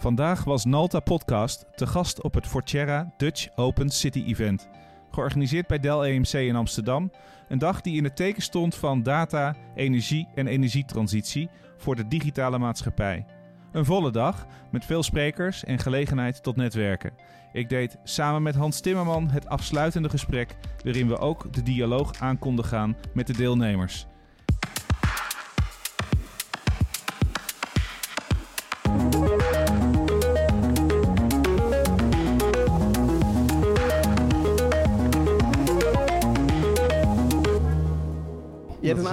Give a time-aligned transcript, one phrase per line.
[0.00, 4.68] Vandaag was Nalta Podcast te gast op het Forterra Dutch Open City Event.
[5.10, 7.12] Georganiseerd bij Dell EMC in Amsterdam.
[7.48, 12.58] Een dag die in het teken stond van data, energie en energietransitie voor de digitale
[12.58, 13.26] maatschappij.
[13.72, 17.12] Een volle dag met veel sprekers en gelegenheid tot netwerken.
[17.52, 22.38] Ik deed samen met Hans Timmerman het afsluitende gesprek, waarin we ook de dialoog aan
[22.38, 24.06] konden gaan met de deelnemers.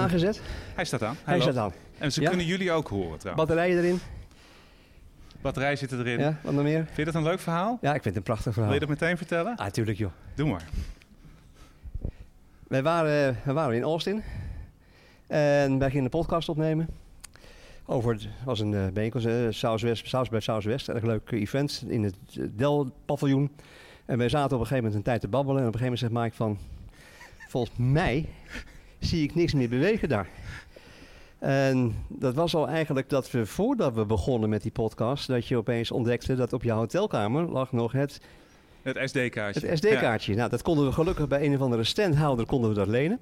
[0.08, 0.40] Aangezet?
[0.74, 1.16] Hij staat aan.
[1.24, 1.72] Hij staat aan.
[1.98, 2.28] En ze Ja?
[2.28, 3.46] kunnen jullie ook horen trouwens.
[3.46, 3.98] Batterijen erin?
[5.40, 6.18] Batterij zit erin.
[6.18, 6.84] Ja, wat nog meer?
[6.84, 7.78] Vind je dat een leuk verhaal?
[7.80, 8.70] Ja, ik vind het een prachtig verhaal.
[8.72, 9.56] Wil je dat meteen vertellen?
[9.56, 10.10] Ah, tuurlijk joh.
[10.34, 10.68] Doe maar.
[12.68, 14.22] Wij waren, we waren in Austin.
[15.26, 16.88] En wij gingen een podcast opnemen.
[17.86, 20.88] Over, het was een uh, bijeenkomst, uh, Southwest, South by Southwest.
[20.88, 23.50] Erg leuk event in het eh, Dell-paviljoen.
[24.04, 25.62] En wij zaten op een gegeven moment een tijd te babbelen.
[25.62, 26.58] En op een gegeven moment zegt Mike van...
[27.48, 28.28] Volgens mij
[28.98, 30.28] zie ik niks meer bewegen daar.
[31.38, 35.26] En dat was al eigenlijk dat we voordat we begonnen met die podcast...
[35.26, 38.20] dat je opeens ontdekte dat op je hotelkamer lag nog het
[38.82, 39.66] Het SD-kaartje.
[39.66, 40.34] het SD-kaartje.
[40.34, 43.18] Nou, dat konden we gelukkig bij een of andere standhouder konden we dat lenen.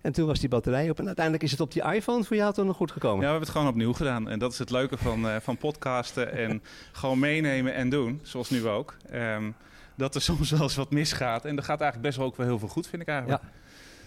[0.00, 0.98] En toen was die batterij op.
[0.98, 3.18] En uiteindelijk is het op die iPhone voor jou toen nog goed Ja, gekomen.
[3.18, 4.28] we hebben het gewoon opnieuw gedaan.
[4.28, 8.20] En dat is het leuke van, eh, van podcasten en gewoon meenemen en doen.
[8.22, 8.96] Zoals nu ook.
[9.10, 9.50] Ehm,
[9.94, 11.44] dat er soms wel eens wat misgaat.
[11.44, 13.42] En er gaat eigenlijk best wel ook wel heel veel goed, vind ik eigenlijk.
[13.42, 13.48] Ja.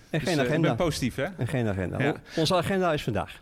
[0.09, 0.67] En Dus, geen eh, ik agenda.
[0.67, 1.23] ben positief, hè?
[1.37, 2.01] En geen agenda.
[2.01, 2.15] Ja.
[2.35, 3.41] Onze agenda is vandaag.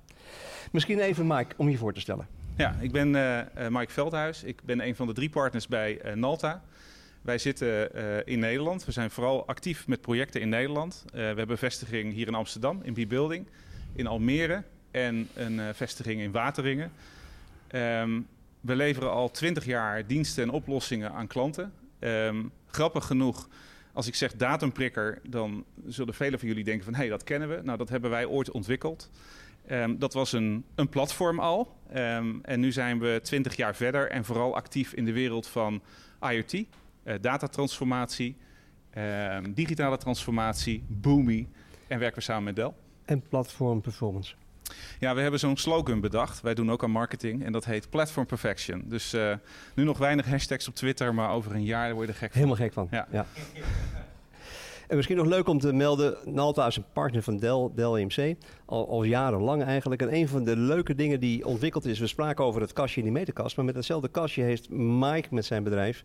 [0.72, 2.28] Misschien even Mike, om je voor te stellen.
[2.56, 4.44] Ja, ik ben eh, Mike Veldhuis.
[4.44, 6.62] Ik ben een van de drie partners bij Nalta.
[7.22, 7.96] Wij zitten
[8.26, 8.86] in Nederland.
[8.86, 11.06] We zijn vooral actief met projecten in Nederland.
[11.12, 13.48] We hebben vestiging hier in Amsterdam, in B-Building.
[13.94, 16.92] In Almere en een vestiging in Wateringen.
[17.68, 18.20] Ehm,
[18.62, 21.74] we leveren al twintig jaar diensten en oplossingen aan klanten.
[22.00, 23.48] Ehm, grappig genoeg,
[23.98, 26.94] als ik zeg datumprikker, dan zullen velen van jullie denken van...
[26.94, 27.62] hé, hey, dat kennen we.
[27.64, 29.10] Nou, dat hebben wij ooit ontwikkeld.
[29.68, 31.76] Ehm, dat was een, een platform al.
[31.90, 35.82] Ehm, en nu zijn we twintig jaar verder en vooral actief in de wereld van
[36.22, 38.36] IoT, eh, datatransformatie,
[38.90, 41.48] ehm, digitale transformatie, Boomi.
[41.88, 42.72] En werken we samen met Dell.
[43.06, 44.36] En platform performance.
[45.00, 46.42] Ja, we hebben zo'n slogan bedacht.
[46.42, 48.84] Wij doen ook aan marketing en dat heet Platform Perfection.
[48.86, 49.34] Dus eh,
[49.74, 52.42] nu nog weinig hashtags op Twitter, maar over een jaar word je er gek van.
[52.42, 52.88] Helemaal gek van.
[52.92, 53.26] Ja.
[54.88, 58.36] En misschien nog leuk om te melden, Nalta is een partner van Dell, Dell EMC,
[58.66, 60.02] al, al jarenlang eigenlijk.
[60.02, 63.06] En een van de leuke dingen die ontwikkeld is, we spraken over het kastje in
[63.06, 66.04] die meterkast, maar met hetzelfde kastje heeft Mike met zijn bedrijf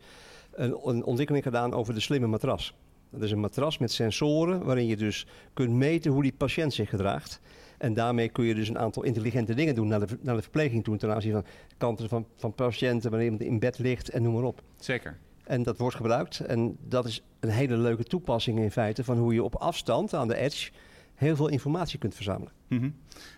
[0.52, 2.74] een, een ontwikkeling gedaan over de slimme matras.
[3.10, 6.88] Dat is een matras met sensoren waarin je dus kunt meten hoe die patiënt zich
[6.88, 7.40] gedraagt.
[7.82, 10.84] En daarmee kun je dus een aantal intelligente dingen doen naar de, naar de verpleging
[10.84, 11.44] toe ten aanzien van
[11.78, 14.62] kanten van, van patiënten wanneer iemand in bed ligt en noem maar op.
[14.76, 15.18] Zeker.
[15.44, 16.40] En dat wordt gebruikt.
[16.40, 20.28] En dat is een hele leuke toepassing in feite van hoe je op afstand aan
[20.28, 20.70] de edge
[21.14, 22.52] heel veel informatie kunt verzamelen.
[22.68, 22.90] Mhm.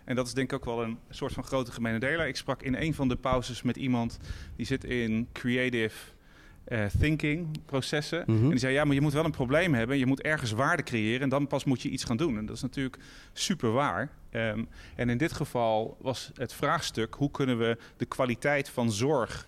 [0.05, 2.27] En dat is denk ik ook wel een soort van grote gemene deler.
[2.27, 4.19] Ik sprak in een van de pauzes met iemand
[4.57, 5.97] die zit in creative
[6.65, 8.23] eh, thinking processen.
[8.27, 8.43] Mhm.
[8.43, 9.99] En die zei, ja, maar je moet wel een probleem hebben.
[9.99, 12.39] Je moet ergens waarde creëren en dan pas moet je iets gaan doen.
[12.39, 12.99] En dat is natuurlijk
[13.33, 14.11] super waar.
[14.31, 14.65] Ehm,
[14.97, 17.15] en in dit geval was het vraagstuk...
[17.15, 19.47] hoe kunnen we de kwaliteit van zorg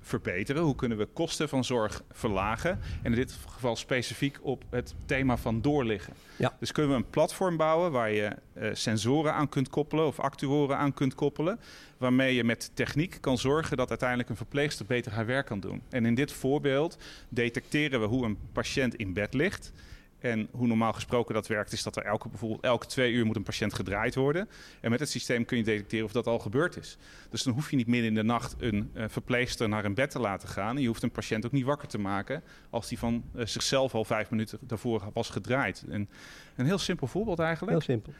[0.00, 0.62] verbeteren?
[0.62, 2.70] Hoe kunnen we kosten van zorg verlagen?
[3.02, 6.12] En in dit geval specifiek op het thema van doorliggen.
[6.36, 6.56] Ja.
[6.60, 10.76] Dus kunnen we een platform bouwen waar je eh, sensoren aan kunt koppelen of actuoren
[10.76, 11.60] aan kunt koppelen,
[11.98, 15.82] waarmee je met techniek kan zorgen dat uiteindelijk een verpleegster beter haar werk kan doen.
[15.88, 19.72] En in dit voorbeeld detecteren we hoe een patiënt in bed ligt.
[20.20, 23.36] En hoe normaal gesproken dat werkt, is dat er elke, bijvoorbeeld elke twee uur moet
[23.36, 24.48] een patiënt gedraaid worden.
[24.80, 26.96] En met het systeem kun je detecteren of dat al gebeurd is.
[27.30, 30.10] Dus dan hoef je niet midden in de nacht een eh, verpleegster naar een bed
[30.10, 30.76] te laten gaan.
[30.76, 33.94] En je hoeft een patiënt ook niet wakker te maken als die van eh, zichzelf
[33.94, 35.84] al vijf minuten daarvoor was gedraaid.
[35.88, 36.08] En
[36.56, 38.12] een heel simpel voorbeeld eigenlijk, Heel simpel.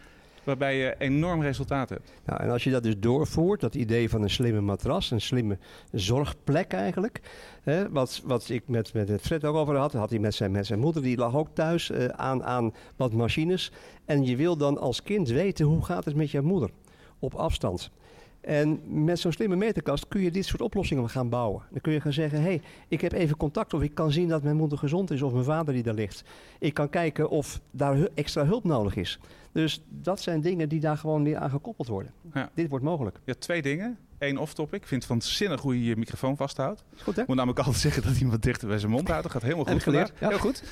[0.50, 2.12] Waarbij je enorm resultaat hebt.
[2.24, 5.58] Nou, en als je dat dus doorvoert, dat idee van een slimme matras, een slimme
[5.92, 7.20] zorgplek eigenlijk.
[7.62, 10.66] Hè, wat, wat ik met, met Fred ook over had, had hij met zijn, met
[10.66, 13.72] zijn moeder, die lag ook thuis eh, aan, aan wat machines.
[14.04, 16.70] En je wil dan als kind weten, hoe gaat het met jouw moeder
[17.18, 17.90] op afstand?
[18.40, 21.62] En met zo'n slimme meterkast kun je dit soort oplossingen gaan bouwen.
[21.70, 24.28] Dan kun je gaan zeggen, hé, hey, ik heb even contact of ik kan zien
[24.28, 26.22] dat mijn moeder gezond is of mijn vader die daar ligt.
[26.58, 29.18] Ik kan kijken of daar extra hulp nodig is.
[29.52, 32.12] Dus dat zijn dingen die daar gewoon weer aan gekoppeld worden.
[32.34, 32.50] Ja.
[32.54, 33.20] Dit wordt mogelijk.
[33.24, 33.98] Ja, twee dingen.
[34.18, 34.80] Eén off-topic.
[34.80, 36.84] Ik vind het waanzinnig hoe je je microfoon vasthoudt.
[36.96, 37.22] Is goed hè?
[37.22, 39.22] Ik moet namelijk altijd zeggen dat iemand dichter bij zijn mond houdt.
[39.22, 40.28] Dat gaat helemaal goed geleerd, ja.
[40.28, 40.62] Heel goed.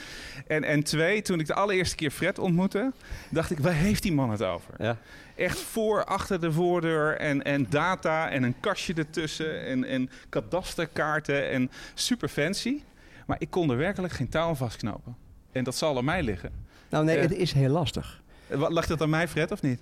[0.46, 2.92] En, en twee, toen ik de allereerste keer Fred ontmoette,
[3.30, 4.74] dacht ik, waar heeft die man het over?
[4.78, 4.98] Ja.
[5.38, 11.50] Echt voor, achter de voordeur en, en data en een kastje ertussen en, en kadasterkaarten
[11.50, 12.82] en super fancy.
[13.26, 15.17] Maar ik kon er werkelijk geen touw aan vastknopen.
[15.52, 16.52] En dat zal aan mij liggen.
[16.88, 17.23] Nou nee, Eh.
[17.23, 18.23] het is heel lastig.
[18.46, 19.81] Eh, wat- Lag dat aan mij, Fred, of niet?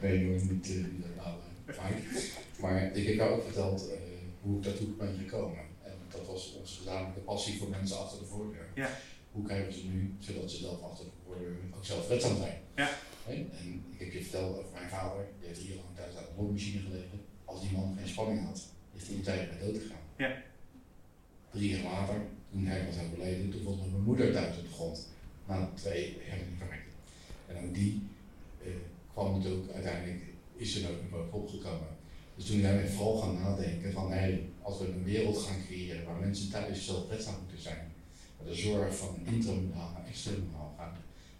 [0.00, 1.40] Nee, je hoeft niet uh, bepalen.
[2.60, 3.96] Maar ik heb jou ook verteld eh,
[4.40, 5.58] hoe ik daartoe ben gekomen.
[5.84, 8.66] En dat was onze gezamenlijke passie voor mensen achter de voordeur.
[8.74, 8.88] Ja.
[9.32, 12.56] Hoe krijgen we ze nu, zodat ze zelf achter de voordeur ook zelf redzaam zijn?
[12.76, 12.88] Ja.
[13.28, 13.50] En
[13.92, 16.80] ik heb je verteld over mijn vader, die heeft hier lang thuis aan de loonmachine
[16.80, 17.20] gelegen.
[17.44, 18.60] Als die man geen spanning had,
[18.94, 20.04] is hij in tijden bij dood gegaan.
[20.16, 20.42] Ja.
[21.50, 22.20] Drie jaar later,
[22.50, 25.08] toen hij was overleden, toen vonden we mijn moeder thuis op de grond.
[25.46, 26.92] Na twee herseninfarcten.
[27.46, 28.02] En ook die
[28.62, 28.70] eh,
[29.12, 30.22] kwam ook uiteindelijk,
[30.56, 31.96] is er ook nog opgekomen.
[32.36, 36.04] Dus toen zijn we vooral gaan nadenken van, hé, als we een wereld gaan creëren
[36.04, 37.92] waar mensen thuis zelfredzaam moeten zijn,
[38.36, 40.96] waar de zorg van intermodaal naar extramodaal gaat,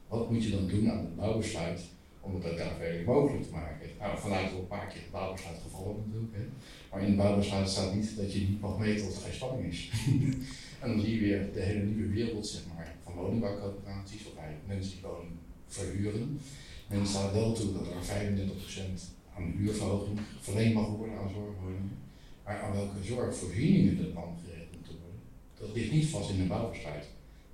[0.09, 1.81] wat moet je dan doen aan het bouwbesluit
[2.21, 3.89] om het ook daadwerkelijk mogelijk te maken?
[3.99, 6.45] Nou, al een paar keer het bouwbesluit gevallen natuurlijk, hè.
[6.91, 9.73] maar in het bouwbesluit staat niet dat je niet mag meten of er geen spanning
[9.73, 9.91] is.
[10.81, 14.93] en dan zie je weer de hele nieuwe wereld, zeg maar, van woningbouwcoöperaties, waarbij mensen
[14.93, 15.33] die woning
[15.67, 16.41] verhuren.
[16.89, 18.39] En er staat wel toe dat er
[18.99, 19.01] 35%
[19.37, 21.99] aan huurverhoging verleend mag worden aan zorgwoningen.
[22.45, 25.21] Maar aan welke zorgvoorzieningen er dan geregeld moeten worden,
[25.59, 27.07] dat ligt niet vast in een bouwbesluit.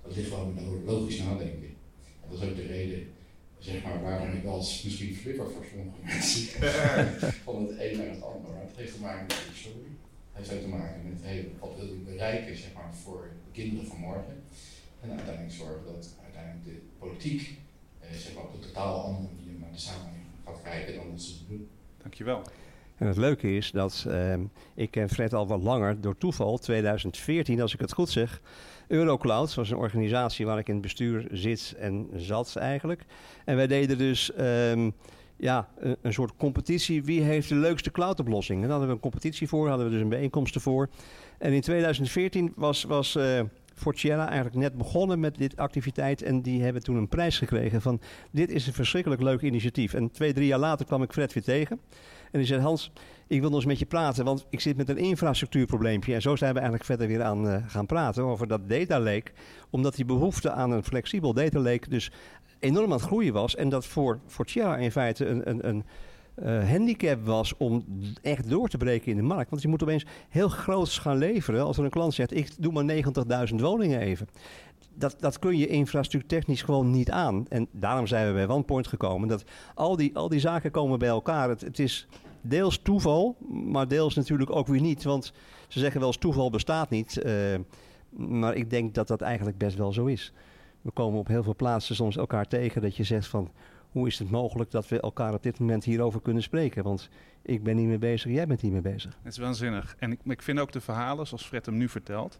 [0.03, 1.74] Dat ligt gewoon met logisch nadenken.
[2.29, 3.13] Dat is ook de reden,
[3.59, 6.61] zeg maar, waarom ik wel eens misschien flipper voor sommige mensen
[7.47, 8.51] van het een naar het ander.
[8.51, 9.97] Maar het heeft te maken met de historie.
[10.31, 13.51] Het heeft ook te maken met hey, wat wil ik bereiken zeg maar, voor de
[13.51, 14.43] kinderen van morgen.
[15.01, 17.57] En uiteindelijk zorgen dat uiteindelijk de politiek
[17.99, 21.21] eh, zeg maar, op een totaal andere manier naar de samenleving gaat kijken dan dat
[21.21, 21.69] ze het doen.
[22.01, 22.41] Dankjewel.
[22.97, 24.43] En het leuke is dat ehm,
[24.75, 28.41] ik ken Fred al wat langer door toeval, 2014 als ik het goed zeg.
[28.87, 33.05] Eurocloud was een organisatie waar ik in het bestuur zit en zat eigenlijk.
[33.45, 34.89] En wij deden dus ehm,
[35.37, 37.03] ja, een, een soort competitie.
[37.03, 38.61] Wie heeft de leukste cloudoplossing?
[38.61, 40.89] En daar hadden we een competitie voor, hadden we dus een bijeenkomst ervoor.
[41.37, 43.39] En in 2014 was, was eh,
[43.83, 46.21] eigenlijk net begonnen met dit activiteit.
[46.21, 48.01] En die hebben toen een prijs gekregen van
[48.31, 49.93] dit is een verschrikkelijk leuk initiatief.
[49.93, 51.79] En twee, drie jaar later kwam ik Fred weer tegen.
[52.35, 52.91] En die zei, Hans,
[53.27, 56.13] ik wil nog eens met je praten, want ik zit met een infrastructuurprobleempje.
[56.13, 59.21] En zo zijn we eigenlijk verder weer aan uh, gaan praten over dat data.
[59.69, 62.11] Omdat die behoefte aan een flexibel data dus
[62.59, 63.55] enorm aan het groeien was.
[63.55, 65.83] En dat voor Fortiera in feite een, een, een
[66.43, 67.85] uh, handicap was om
[68.21, 69.49] echt door te breken in de markt.
[69.49, 71.63] Want je moet opeens heel groots gaan leveren.
[71.63, 73.03] Als er een klant zegt, ik doe maar
[73.49, 74.27] 90.000 woningen even.
[74.93, 77.45] Dat, dat kun je infrastructuurtechnisch gewoon niet aan.
[77.49, 79.27] En daarom zijn we bij OnePoint gekomen.
[79.27, 79.43] Dat
[79.75, 81.49] al die, al die zaken komen bij elkaar.
[81.49, 82.07] Het, het is
[82.49, 85.03] deels toeval, maar deels natuurlijk ook weer niet.
[85.03, 85.33] Want
[85.67, 87.21] ze zeggen wel eens toeval bestaat niet.
[87.25, 87.55] Uh,
[88.09, 90.33] maar ik denk dat dat eigenlijk best wel zo is.
[90.81, 93.51] We komen op heel veel plaatsen soms elkaar tegen dat je zegt van...
[93.91, 96.83] hoe is het mogelijk dat we elkaar op dit moment hierover kunnen spreken?
[96.83, 97.09] Want
[97.41, 99.17] ik ben niet mee bezig, jij bent niet mee bezig.
[99.23, 99.95] Het is waanzinnig.
[99.99, 102.39] En ik, ik vind ook de verhalen, zoals Fred hem nu vertelt...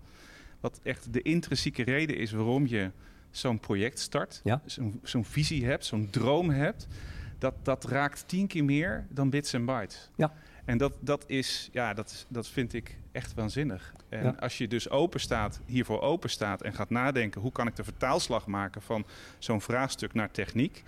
[0.59, 2.91] wat echt de intrinsieke reden is waarom je
[3.31, 4.41] zo'n project start.
[4.43, 4.61] Ja.
[4.65, 6.87] Zo'n zo'n visie hebt, zo'n droom hebt.
[7.37, 10.09] Dat, dat raakt tien keer meer dan bits en bytes.
[10.15, 10.33] Ja.
[10.65, 13.93] En dat, dat, is, ja, dat, dat vind ik echt waanzinnig.
[14.09, 14.35] En Ja.
[14.39, 17.41] als je dus open staat, hiervoor open staat en gaat nadenken...
[17.41, 19.05] hoe kan ik de vertaalslag maken van
[19.39, 20.83] zo'n vraagstuk naar techniek...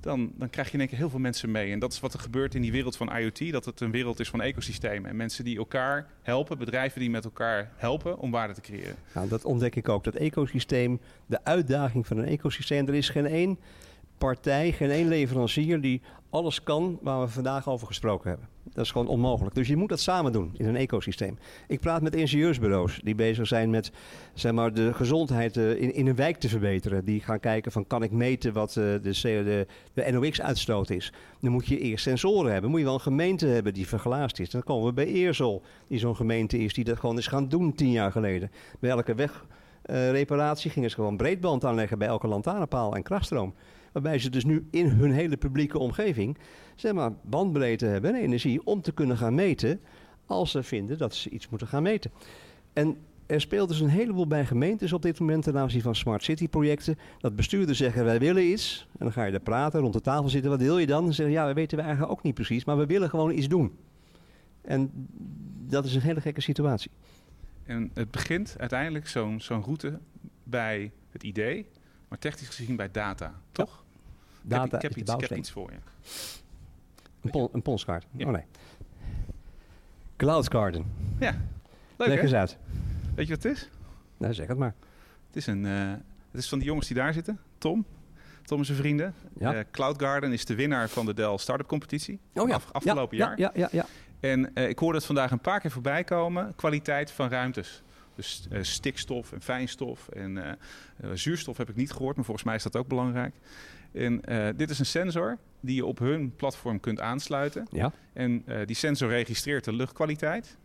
[0.00, 1.72] Dan, dan krijg je in één keer heel veel mensen mee.
[1.72, 3.52] En dat is wat er gebeurt in die wereld van IoT.
[3.52, 5.10] Dat het een wereld is van ecosystemen.
[5.10, 8.96] En mensen die elkaar helpen, bedrijven die met elkaar helpen om waarde te creëren.
[9.14, 10.04] Nou, dat ontdek ik ook.
[10.04, 12.88] Dat ecosysteem, de uitdaging van een ecosysteem.
[12.88, 13.58] Er is geen één
[14.24, 16.00] partij, geen één leverancier die
[16.30, 18.48] alles kan waar we vandaag over gesproken hebben.
[18.62, 19.54] Dat is gewoon onmogelijk.
[19.54, 21.38] Dus je moet dat samen doen in een ecosysteem.
[21.68, 23.92] Ik praat met ingenieursbureaus die bezig zijn met
[24.34, 27.04] zeg maar, de gezondheid eh, in, in een wijk te verbeteren.
[27.04, 31.12] Die gaan kijken van kan ik meten wat eh, de, de, de NOx-uitstoot is.
[31.40, 32.70] Dan moet je eerst sensoren hebben.
[32.70, 34.50] Moet je wel een gemeente hebben die verglaasd is.
[34.50, 37.74] Dan komen we bij Eersel, die zo'n gemeente is die dat gewoon is gaan doen
[37.74, 38.50] tien jaar geleden.
[38.80, 39.14] Bij elke
[39.84, 43.54] wegreparatie gingen ze gewoon breedband aanleggen bij elke lantaarnpaal en krachtstroom.
[43.94, 46.38] Waarbij ze dus nu in hun hele publieke omgeving
[46.74, 49.80] zeg maar, bandbreedte hebben en energie om te kunnen gaan meten
[50.26, 52.10] als ze vinden dat ze iets moeten gaan meten.
[52.72, 52.96] En
[53.26, 56.48] er speelt dus een heleboel bij gemeentes op dit moment ten aanzien van smart city
[56.48, 56.98] projecten.
[57.18, 58.86] Dat bestuurders zeggen wij willen iets.
[58.92, 60.50] En dan ga je daar praten, rond de tafel zitten.
[60.50, 61.04] Wat wil je dan?
[61.04, 62.64] Dan zeggen ja, dat weten we eigenlijk ook niet precies.
[62.64, 63.76] Maar we willen gewoon iets doen.
[64.62, 65.08] En
[65.68, 66.90] dat is een hele gekke situatie.
[67.64, 69.98] En het begint uiteindelijk zo'n zo'n route
[70.44, 71.66] bij het idee,
[72.08, 73.83] maar technisch gezien bij data, toch?
[74.48, 75.38] Data ik heb, iets, ik heb bouwsteen.
[75.38, 75.78] iets voor je.
[77.20, 78.06] Een, een ponskaart.
[78.10, 78.26] Ja.
[78.26, 78.44] Oh nee.
[80.16, 80.84] Cloud Garden.
[81.18, 81.30] Ja,
[81.96, 82.22] leuk Leg hè?
[82.22, 82.56] eens uit.
[83.14, 83.70] Weet je wat het is?
[84.16, 84.74] Nou, zeg het maar.
[85.26, 85.90] Het is, een, eh,
[86.30, 87.40] het is van die jongens die daar zitten.
[87.58, 87.84] Tom.
[88.42, 89.14] Tom en zijn vrienden.
[89.38, 89.54] Ja.
[89.54, 92.20] Eh, Cloud Garden is de winnaar van de Dell Startup Competitie.
[92.34, 92.54] Oh ja.
[92.54, 93.38] Af- afgelopen ja, jaar.
[93.38, 93.86] Ja, ja, ja.
[94.20, 96.52] En eh, ik hoorde het vandaag een paar keer voorbij komen.
[96.56, 97.82] Kwaliteit van ruimtes.
[98.14, 100.58] Dus stikstof en fijnstof en
[101.14, 103.34] zuurstof heb ik niet gehoord, maar volgens mij is dat ook belangrijk.
[103.94, 107.66] En eh, dit is een sensor die je op hun platform kunt aansluiten.
[107.70, 107.92] ja.
[108.12, 110.56] En eh, die sensor registreert de luchtkwaliteit.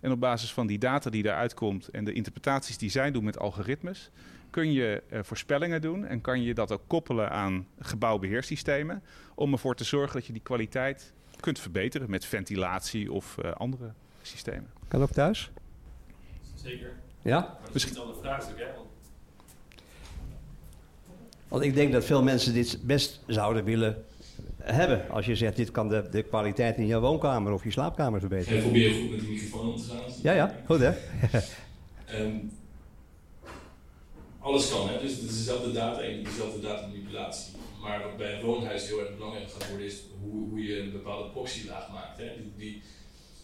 [0.00, 3.24] En op basis van die data die eruit komt en de interpretaties die zij doen
[3.24, 4.10] met algoritmes,
[4.50, 9.02] kun je eh, voorspellingen doen en kan je dat ook koppelen aan gebouwbeheersystemen
[9.34, 13.92] om ervoor te zorgen dat je die kwaliteit kunt verbeteren met ventilatie of eh, andere
[14.22, 14.70] systemen.
[14.88, 15.50] Kan ook thuis?
[16.54, 16.90] Zeker.
[17.22, 17.38] Ja?
[17.40, 18.64] Maar dat is Misschien- niet al een vraagstuk, hè?
[18.76, 18.87] Want
[21.48, 24.04] Want ik denk dat veel mensen dit best zouden willen
[24.62, 25.10] hebben.
[25.10, 28.26] Als je zegt, dit kan de, de kwaliteit in je woonkamer of je slaapkamer ik
[28.26, 28.62] verbeteren.
[28.62, 30.12] probeer goed met die microfoon om te gaan.
[30.22, 30.62] Ja, ja.
[30.66, 30.92] Goed hè?
[32.06, 32.36] Ehm,
[34.38, 35.00] alles kan, hè?
[35.00, 37.52] dus het is dezelfde data en dezelfde datamanipulatie.
[37.80, 40.92] Maar wat bij een woonhuis heel erg belangrijk gaat worden, is hoe, hoe je een
[40.92, 42.18] bepaalde proxylaag maakt.
[42.18, 42.24] Hè?
[42.36, 42.82] Die, die,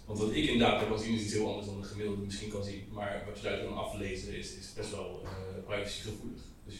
[0.04, 2.50] want wat ik in data kan zien is iets heel anders dan de gemiddelde misschien
[2.50, 2.84] kan zien.
[2.92, 5.30] Maar wat je daaruit kan aflezen is, is best wel uh,
[5.66, 6.40] privacygevoelig.
[6.66, 6.74] Dus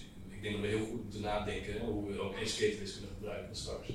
[0.45, 3.89] denk dat we heel goed moeten nadenken hoe we ook gateways kunnen gebruiken straks.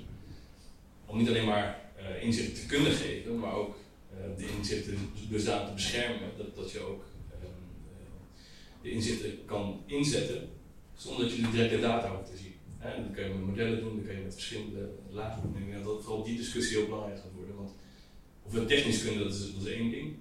[1.06, 3.78] Om niet alleen maar uh, inzichten te kunnen geven, maar ook
[4.14, 7.04] uh, de inzichten dusdanig te beschermen dat, dat je ook
[7.44, 7.50] um,
[8.82, 10.50] de inzichten kan inzetten
[10.96, 12.54] zonder dat je de directe data hoeft te zien.
[12.80, 15.68] En dat kun je met modellen doen, dat kun je met verschillende lagen doen.
[15.68, 17.56] Ik dat vooral die discussie heel belangrijk gaat worden.
[17.56, 17.72] Want
[18.44, 20.16] of we het technisch kunnen, dat is, dat is één ding.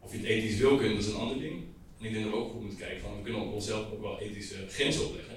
[0.00, 1.64] Of je het ethisch wil kunnen, dat is een ander ding.
[1.98, 4.00] En ik denk dat we ook goed moeten kijken van we kunnen ook onszelf ook
[4.00, 5.36] wel ethische grenzen opleggen.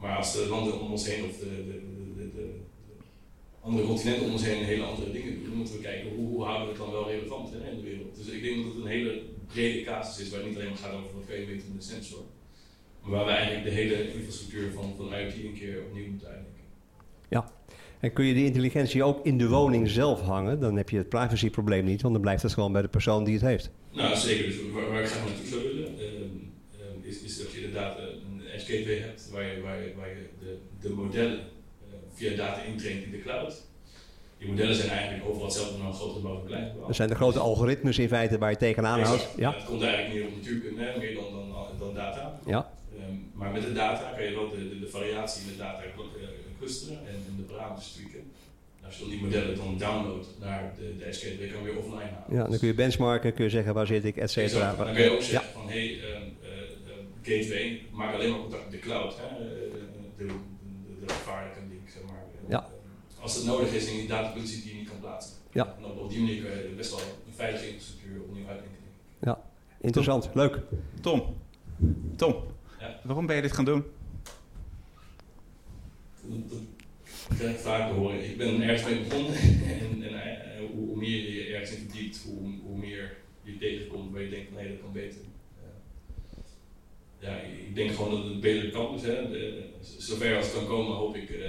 [0.00, 2.60] Maar als de landen om ons heen of de, de, de, de, de
[3.60, 6.44] andere continenten om ons heen hele andere dingen doen, dan moeten we kijken hoe, hoe
[6.44, 8.16] houden we het dan wel relevant hè, in de wereld.
[8.16, 10.78] Dus ik denk dat het een hele brede casus is waar het niet alleen maar
[10.78, 12.24] gaat over wat kan je weten met een sensor.
[13.00, 16.64] Maar waar we eigenlijk de hele infrastructuur van, van IoT een keer opnieuw moeten uitdenken.
[17.28, 17.52] Ja.
[18.00, 21.08] En kun je die intelligentie ook in de woning zelf hangen, dan heb je het
[21.08, 23.70] privacyprobleem niet, want dan blijft het gewoon bij de persoon die het heeft.
[23.92, 24.44] Nou, zeker.
[24.44, 27.98] Dus waar, waar ik graag naartoe zou willen, uh, uh, is, is dat je inderdaad
[28.70, 33.04] gateway hebt waar je, waar je, waar je de, de modellen uh, via data intraint
[33.04, 33.68] in de cloud.
[34.38, 36.86] Die modellen zijn eigenlijk overal hetzelfde, maar een groter gebouw klein gebouw.
[36.86, 39.28] Dat zijn de grote algoritmes in feite waar je tegenaan houdt.
[39.36, 39.54] Ja.
[39.54, 42.40] Het komt eigenlijk meer op natuurkunde, meer dan, dan, dan data.
[42.46, 42.70] Ja.
[43.08, 45.82] Um, maar met de data kan je wel de, de, de variatie in de data
[46.58, 48.30] clusteren en, en de parameters tweaken.
[48.86, 51.78] Als je dan die modellen dan downloadt naar de, de SK, dan kan je weer
[51.78, 52.36] offline halen.
[52.36, 54.74] Ja, dan kun je benchmarken, kun je zeggen waar zit ik, et cetera.
[54.74, 55.60] Dan kan je ook zeggen ja.
[55.60, 56.02] van hey, uh,
[57.22, 59.16] gateway, maak alleen maar contact met de cloud.
[59.16, 59.38] Hè?
[59.38, 59.70] De,
[60.16, 60.26] de,
[61.00, 62.24] de, gevaarlijke link, zeg maar.
[62.48, 62.68] Ja.
[63.20, 65.36] Als het nodig is in die datapositie die je niet kan plaatsen.
[65.52, 65.76] Ja.
[65.78, 68.78] En op, die manier kun je best wel een veilige infrastructuur opnieuw uitdenken.
[69.20, 69.42] Ja,
[69.80, 70.32] interessant, Tom.
[70.34, 70.58] leuk.
[71.00, 71.36] Tom,
[72.16, 72.44] Tom,
[72.80, 73.00] ja.
[73.02, 73.84] waarom ben je dit gaan doen?
[76.22, 76.58] Dat,
[77.36, 78.30] krijg ik vaak te horen.
[78.30, 79.34] Ik ben ergens mee begonnen
[79.80, 83.58] en, en uh, hoe, hoe, meer je je ergens in verdiept, hoe, hoe meer je
[83.58, 85.20] tegenkomt waar je denkt, nee, dat kan beter.
[87.20, 87.36] Ja,
[87.68, 88.92] ik denk gewoon dat het beter kan.
[88.92, 89.30] Dus, hè.
[89.30, 91.48] De, zover als het kan komen, hoop ik uh,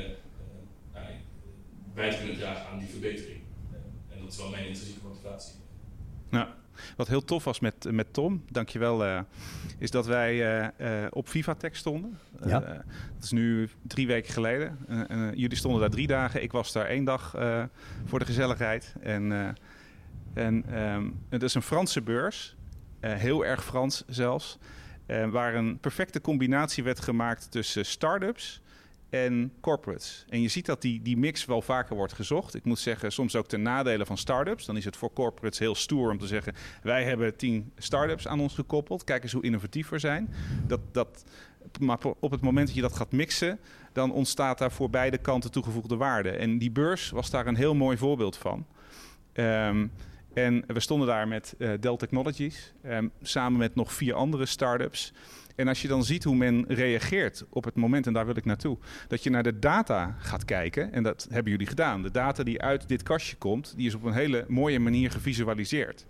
[1.94, 3.42] bij te kunnen dragen aan die verbetering.
[4.10, 5.54] en dat is wel mijn intrinsieke motivatie.
[6.30, 6.48] Nou,
[6.96, 9.22] wat heel tof was met, met Tom, dankjewel, uh,
[9.78, 12.20] is dat wij uh, uh, op Vivatech stonden.
[12.46, 12.60] Ja.
[13.14, 14.78] dat is nu drie weken geleden.
[15.36, 17.36] jullie stonden daar drie dagen, ik was daar één dag
[18.06, 18.96] voor de gezelligheid.
[19.02, 19.56] En,
[20.34, 22.56] en um, het is een Franse beurs,
[23.00, 24.58] heel erg Frans zelfs,
[25.30, 28.62] waar een perfecte combinatie werd gemaakt tussen start-ups
[29.10, 30.26] en corporates.
[30.30, 32.56] En je ziet dat die, die mix wel vaker wordt gezocht.
[32.56, 34.66] Ik moet zeggen, soms ook ten nadele van start-ups.
[34.66, 36.54] Dan is het voor corporates heel stoer om te zeggen...
[36.84, 39.04] wij hebben tien start-ups aan ons gekoppeld.
[39.04, 40.34] Kijk eens hoe innovatief we zijn.
[40.68, 41.24] Dat, dat,
[41.80, 43.60] maar op het moment dat je dat gaat mixen...
[43.94, 46.30] dan ontstaat daar voor beide kanten toegevoegde waarde.
[46.30, 48.66] En die beurs was daar een heel mooi voorbeeld van.
[49.34, 49.92] Um,
[50.34, 52.74] en we stonden daar met uh, Dell Technologies...
[52.86, 55.14] Um, samen met nog vier andere start-ups...
[55.56, 58.46] En als je dan ziet hoe men reageert op het moment, en daar wil ik
[58.46, 62.02] naartoe, dat je naar de data gaat kijken, en dat hebben jullie gedaan.
[62.02, 66.06] De data die uit dit kastje komt, die is op een hele mooie manier gevisualiseerd.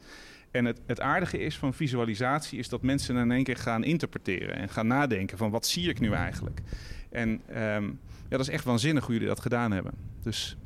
[0.52, 4.56] En het, het aardige is van visualisatie is dat mensen in één keer gaan interpreteren
[4.56, 6.62] en gaan nadenken van wat zie ik nu eigenlijk.
[7.10, 8.00] En um,
[8.30, 9.94] ja, dat is echt waanzinnig hoe jullie dat gedaan hebben.
[10.24, 10.58] Dus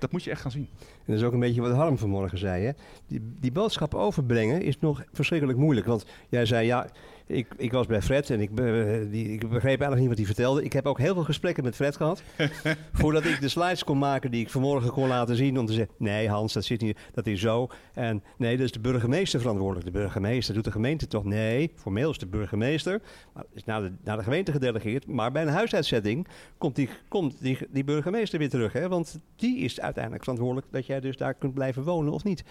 [0.00, 0.68] dat moet je echt gaan zien.
[0.80, 2.64] En dat is ook een beetje wat Harm vanmorgen zei.
[2.64, 2.72] Hè?
[3.06, 5.86] Die, die boodschap overbrengen is nog verschrikkelijk moeilijk.
[5.86, 6.86] Want jij zei, ja,
[7.30, 10.26] Ik, ik was bij Fred en ik, be- die, ik begreep eigenlijk niet wat hij
[10.26, 10.64] vertelde.
[10.64, 12.22] Ik heb ook heel veel gesprekken met Fred gehad.
[12.92, 15.58] voordat ik de slides kon maken die ik vanmorgen kon laten zien.
[15.58, 17.68] Om te zeggen, nee Hans, dat zit niet, dat is zo.
[17.94, 19.86] En nee, dat is de burgemeester verantwoordelijk.
[19.86, 21.24] De burgemeester doet de gemeente toch?
[21.24, 23.00] Nee, formeel is de burgemeester.
[23.34, 25.06] Maar is naar de, naar de gemeente gedelegeerd.
[25.06, 26.26] Maar bij een huisuitzetting
[26.58, 28.72] komt die, komt die, die burgemeester weer terug.
[28.72, 28.88] Hè?
[28.88, 32.44] Want die is uiteindelijk verantwoordelijk dat jij dus daar kunt blijven wonen of niet.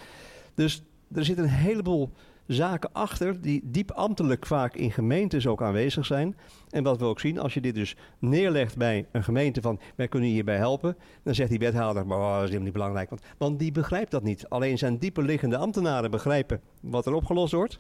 [0.56, 0.84] Dus
[1.14, 2.12] er zit een heleboel
[2.54, 6.36] zaken achter die diep ambtelijk vaak in gemeentes ook aanwezig zijn.
[6.70, 10.08] En wat we ook zien, als je dit dus neerlegt bij een gemeente van wij
[10.08, 13.10] kunnen hierbij helpen, dan zegt die wethouder, maar oh, dat is helemaal niet belangrijk.
[13.10, 14.50] Want, want die begrijpt dat niet.
[14.50, 17.80] Alleen zijn dieper liggende ambtenaren begrijpen wat er opgelost wordt.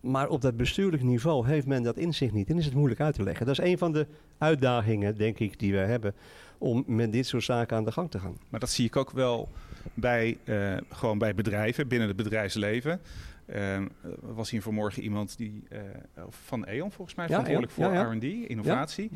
[0.00, 3.14] Maar op dat bestuurlijk niveau heeft men dat inzicht niet en is het moeilijk uit
[3.14, 3.46] te leggen.
[3.46, 4.06] Dat is een van de
[4.38, 6.14] uitdagingen, denk ik, die we hebben
[6.58, 8.36] om met dit soort zaken aan de gang te gaan.
[8.48, 9.48] Maar dat zie ik ook wel
[9.94, 13.00] bij, eh, gewoon bij bedrijven, binnen het bedrijfsleven.
[13.48, 15.80] Ehm, er was hier vanmorgen iemand die, eh,
[16.28, 18.12] van E.ON volgens mij, Ja, verantwoordelijk ja, voor ja.
[18.12, 19.10] R&D, innovatie.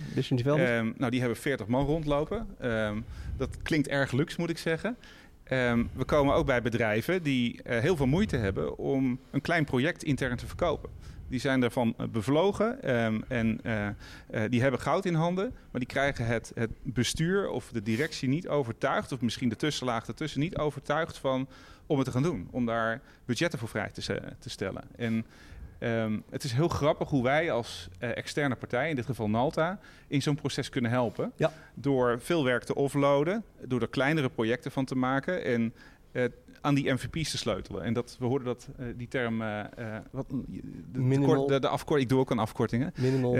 [0.60, 2.46] Ehm, nou, die hebben 40 man rondlopen.
[2.58, 3.00] Ehm,
[3.36, 4.96] dat klinkt erg luxe, moet ik zeggen.
[5.44, 9.64] Ehm, we komen ook bij bedrijven die eh, heel veel moeite hebben om een klein
[9.64, 10.90] project intern te verkopen.
[11.28, 13.60] Die zijn ervan eh, bevlogen ehm, en
[14.50, 18.48] die hebben goud in handen, maar die krijgen het, het bestuur of de directie niet
[18.48, 21.48] overtuigd, of misschien de tussenlaag ertussen niet overtuigd van
[21.92, 23.90] om het te gaan doen, om daar budgetten voor vrij
[24.38, 24.84] te, stellen.
[24.96, 25.26] En
[25.78, 29.78] ehm, het is heel grappig hoe wij als eh, externe partij, in dit geval Nalta,
[30.06, 31.32] in zo'n proces kunnen helpen.
[31.37, 31.52] Ja.
[31.75, 35.75] Door veel werk te offloaden, door er kleinere projecten van te maken en
[36.12, 36.25] eh,
[36.61, 37.83] aan die MVP's te sleutelen.
[37.83, 39.61] En dat, we hoorden dat, eh, die term, eh,
[40.11, 40.37] wat, de,
[40.92, 42.92] de, Minimal- kort- de, ik doe ook aan afkortingen.
[42.99, 43.33] Minimal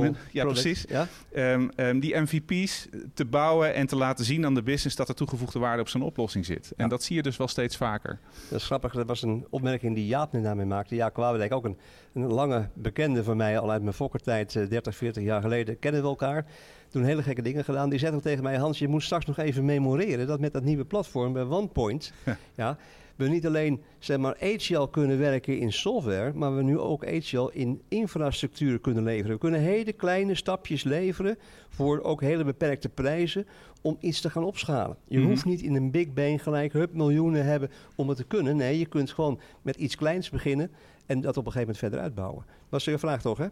[0.00, 0.84] min- ja, precies.
[0.88, 1.06] Ja?
[1.32, 5.14] Ehm, ehm, die MVP's te bouwen en te laten zien aan de business dat er
[5.14, 6.72] toegevoegde waarde op zo'n oplossing zit.
[6.76, 6.90] En Ja.
[6.90, 8.18] dat zie je dus wel steeds vaker.
[8.50, 10.94] Dat is grappig, dat was een opmerking die Jaap net naar mij maakte.
[10.94, 11.78] Jaap Kwabedijk, ook een,
[12.14, 16.02] een lange bekende van mij, al uit mijn fokkertijd, eh, 30, 40 jaar geleden, kennen
[16.02, 16.46] we elkaar.
[16.92, 17.90] Toen hele gekke dingen gedaan.
[17.90, 20.62] Die zei ook tegen mij, Hans, je moet straks nog even memoreren dat met dat
[20.62, 22.12] nieuwe platform bij OnePoint,
[22.56, 22.76] ja,
[23.16, 27.46] we niet alleen zeg maar, HCL kunnen werken in software, maar we nu ook HCL
[27.52, 29.32] in infrastructuur kunnen leveren.
[29.32, 33.46] We kunnen hele kleine stapjes leveren voor ook hele beperkte prijzen
[33.82, 34.96] om iets te gaan opschalen.
[35.08, 35.28] Je Mhm.
[35.28, 38.56] hoeft niet in een big bang gelijk hup, miljoenen hebben om het te kunnen.
[38.56, 40.70] Nee, je kunt gewoon met iets kleins beginnen
[41.06, 42.44] en dat op een gegeven moment verder uitbouwen.
[42.68, 43.46] Was er een vraag toch, hè?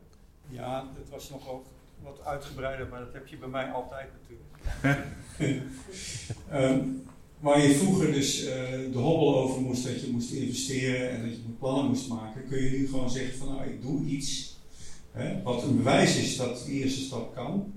[0.49, 1.63] Ja, het was nogal
[2.11, 4.49] wat uitgebreider, maar dat heb je bij mij altijd natuurlijk.
[6.51, 6.81] Ehm,
[7.39, 11.31] waar je vroeger dus eh, de hobbel over moest, dat je moest investeren en dat
[11.31, 14.59] je plannen moest maken, kun je nu gewoon zeggen van nou, ik doe iets.
[15.13, 17.73] Hè, wat een bewijs is dat die eerste stap kan.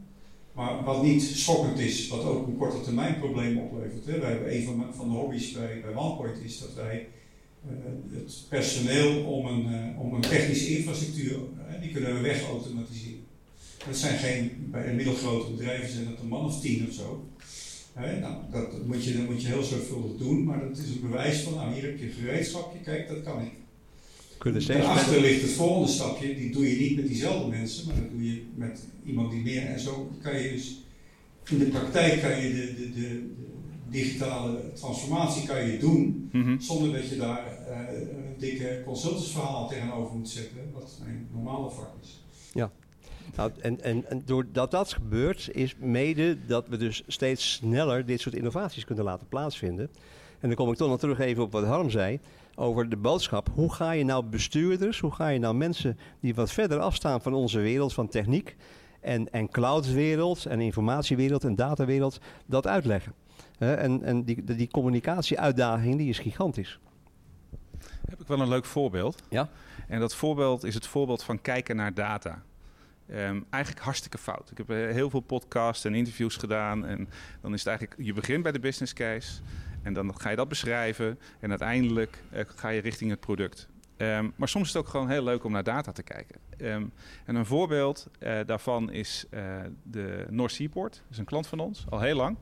[0.54, 4.06] Maar wat niet schokkend is, wat ook een korte termijn probleem oplevert.
[4.06, 4.20] Hè.
[4.20, 7.08] Wij hebben een van, van de hobby's bij, bij is dat wij
[7.68, 11.40] eh, het personeel om een, eh, om een technische infrastructuur,
[11.82, 13.23] die kunnen we wegautomatiseren.
[13.88, 17.28] Dat zijn geen, bij de middelgrote bedrijven zijn dat een man of tien of zo.
[17.94, 21.02] Hè, nou, dat moet je, dat moet je heel zorgvuldig doen, maar dat is een
[21.02, 23.52] bewijs van, nou hier heb je een gereedschapje, kijk dat kan ik.
[24.82, 28.24] Daarachter ligt het volgende stapje, die doe je niet met diezelfde mensen, maar dat doe
[28.34, 29.62] je met iemand die meer.
[29.66, 30.82] En zo kan je dus,
[31.50, 33.30] in de praktijk kan je de, de, de, de
[33.90, 36.60] digitale transformatie kan je doen, Mhm.
[36.60, 41.92] zonder dat je daar eh, een dikke consultantsverhaal tegenover moet zetten, wat mijn normale vak
[42.02, 42.24] is.
[43.36, 48.22] Nou, en, en, en doordat dat gebeurt, is mede dat we dus steeds sneller dit
[48.22, 49.90] soort innovaties kunnen laten plaatsvinden.
[50.40, 52.20] En dan kom ik toch nog terug even op wat Harm zei
[52.56, 53.50] over de boodschap.
[53.54, 57.34] Hoe ga je nou bestuurders, hoe ga je nou mensen die wat verder afstaan van
[57.34, 58.56] onze wereld van techniek
[59.02, 63.14] en, en cloudwereld en informatiewereld en datawereld dat uitleggen?
[63.58, 66.80] En en die, die communicatieuitdaging die is gigantisch.
[68.10, 69.24] Heb ik wel een leuk voorbeeld.
[69.30, 69.50] Ja.
[69.88, 72.44] En dat voorbeeld is het voorbeeld van kijken naar data.
[73.10, 74.52] Ehm, eigenlijk hartstikke fout.
[74.52, 76.86] Ik heb eh, heel veel podcasts en interviews gedaan.
[76.86, 77.10] En
[77.42, 79.42] dan is het eigenlijk, je begint bij de business case.
[79.82, 81.20] En dan ga je dat beschrijven.
[81.40, 83.68] En uiteindelijk eh, ga je richting het product.
[83.98, 86.36] Ehm, maar soms is het ook gewoon heel leuk om naar data te kijken.
[86.58, 86.86] Ehm,
[87.26, 89.26] en een voorbeeld eh, daarvan is
[89.84, 90.94] de North Seaport.
[90.94, 92.38] Dat is een klant van ons, al heel lang.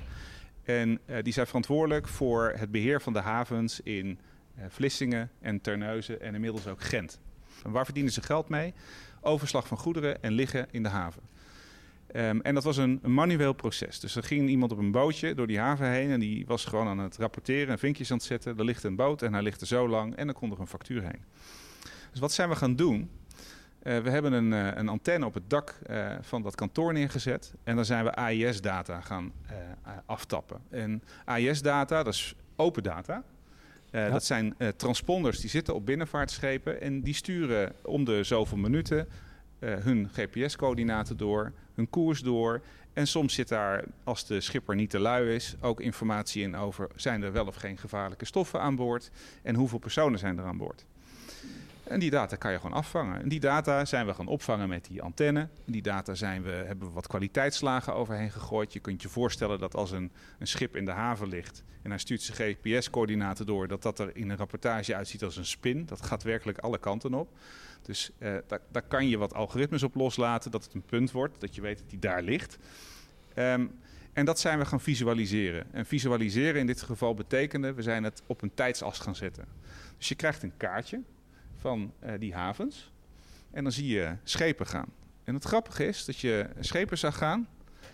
[0.63, 4.19] En die zijn verantwoordelijk voor het beheer van de havens in
[4.67, 7.19] Vlissingen en Terneuzen en inmiddels ook Gent.
[7.63, 8.73] En waar verdienen ze geld mee?
[9.21, 11.21] Overslag van goederen en liggen in de haven.
[12.07, 13.99] Ehm, en dat was een, een manueel proces.
[13.99, 16.87] Dus er ging iemand op een bootje door die haven heen en die was gewoon
[16.87, 18.57] aan het rapporteren en vinkjes aan het zetten.
[18.57, 20.67] Er ligt een boot en hij ligt er zo lang en dan kon er een
[20.67, 21.23] factuur heen.
[22.11, 23.09] Dus wat zijn we gaan doen?
[23.81, 27.53] Eh, we hebben een, eh, een antenne op het dak eh, van dat kantoor neergezet.
[27.63, 29.31] En dan zijn we AIS-data gaan
[30.05, 30.61] aftappen.
[30.69, 33.23] En AIS-data, dat is open data.
[33.91, 34.09] Eh, Ja.
[34.09, 36.81] Dat zijn eh, transponders die zitten op binnenvaartschepen.
[36.81, 39.07] En die sturen om de zoveel minuten
[39.59, 42.61] eh, hun GPS-coördinaten door, hun koers door.
[42.93, 46.87] En soms zit daar, als de schipper niet te lui is, ook informatie in over
[46.95, 49.11] zijn er wel of geen gevaarlijke stoffen aan boord
[49.43, 50.85] en hoeveel personen zijn er aan boord.
[51.91, 53.21] En die data kan je gewoon afvangen.
[53.21, 55.39] En die data zijn we gaan opvangen met die antenne.
[55.39, 58.73] En die data zijn we, hebben we wat kwaliteitslagen overheen gegooid.
[58.73, 61.99] Je kunt je voorstellen dat als een, een schip in de haven ligt en hij
[61.99, 65.85] stuurt zijn GPS-coördinaten door, dat dat er in een rapportage uitziet als een spin.
[65.85, 67.37] Dat gaat werkelijk alle kanten op.
[67.81, 71.39] Dus eh, daar, daar kan je wat algoritmes op loslaten, dat het een punt wordt,
[71.39, 72.57] dat je weet dat die daar ligt.
[73.33, 73.67] Ehm,
[74.13, 75.73] en dat zijn we gaan visualiseren.
[75.73, 79.45] En visualiseren in dit geval betekende, we zijn het op een tijdsas gaan zetten.
[79.97, 81.01] Dus je krijgt een kaartje
[81.61, 82.91] van eh, die havens.
[83.51, 84.87] En dan zie je schepen gaan.
[85.23, 87.47] En het grappige is dat je schepen zag gaan.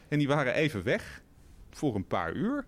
[0.07, 1.21] En die waren even weg
[1.71, 2.65] voor een paar uur.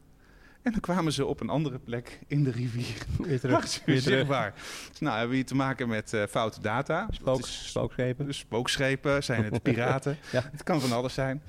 [0.61, 2.97] En dan kwamen ze op een andere plek in de rivier.
[3.17, 4.17] Weer Terug, weer Weer terug.
[4.17, 4.53] zichtbaar.
[4.89, 7.07] Dus nou hebben we hier te maken met eh, foute data.
[7.11, 8.33] Spook, Het is- spookschepen.
[8.33, 10.17] spookschepen, zijn het piraten.
[10.31, 10.49] Ja.
[10.51, 11.41] Het kan van alles zijn.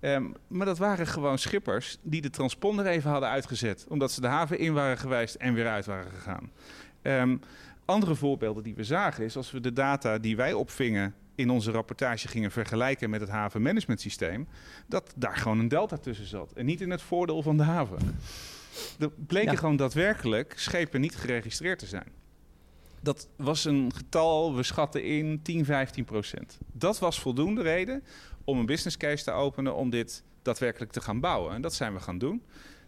[0.00, 3.86] Ehm, maar dat waren gewoon schippers die de transponder even hadden uitgezet.
[3.88, 6.50] Omdat ze de haven in waren geweest en weer uit waren gegaan.
[7.02, 7.36] Ehm,
[7.88, 11.70] andere voorbeelden die we zagen is als we de data die wij opvingen in onze
[11.70, 14.48] rapportage gingen vergelijken met het havenmanagementsysteem,
[14.86, 16.52] dat daar gewoon een delta tussen zat.
[16.52, 18.18] En niet in het voordeel van de haven.
[18.98, 19.58] Er bleken Ja.
[19.58, 22.06] gewoon daadwerkelijk schepen niet geregistreerd te zijn.
[23.00, 26.58] Dat was een getal, we schatten in 10, 15 procent.
[26.72, 28.02] Dat was voldoende reden
[28.44, 31.54] om een business case te openen om dit daadwerkelijk te gaan bouwen.
[31.54, 32.42] En dat zijn we gaan doen.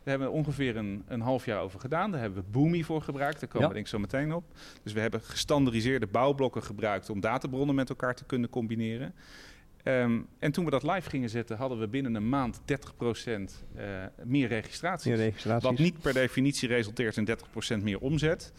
[0.04, 2.10] Daar hebben we ongeveer een, een half jaar over gedaan.
[2.10, 3.40] Daar hebben we Boomi voor gebruikt.
[3.40, 3.66] Daar komen Ja.
[3.68, 4.44] we denk ik zo meteen op.
[4.82, 9.14] Dus we hebben gestandardiseerde bouwblokken gebruikt om databronnen met elkaar te kunnen combineren.
[9.82, 13.84] Ehm, en toen we dat live gingen zetten, hadden we binnen een maand 30% eh,
[14.24, 15.06] meer registraties.
[15.06, 15.68] Meer registraties.
[15.68, 18.52] Wat niet per definitie resulteert in 30% meer omzet.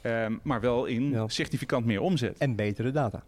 [0.00, 1.28] ehm, maar wel in Ja.
[1.28, 2.38] significant meer omzet.
[2.38, 3.22] En betere data.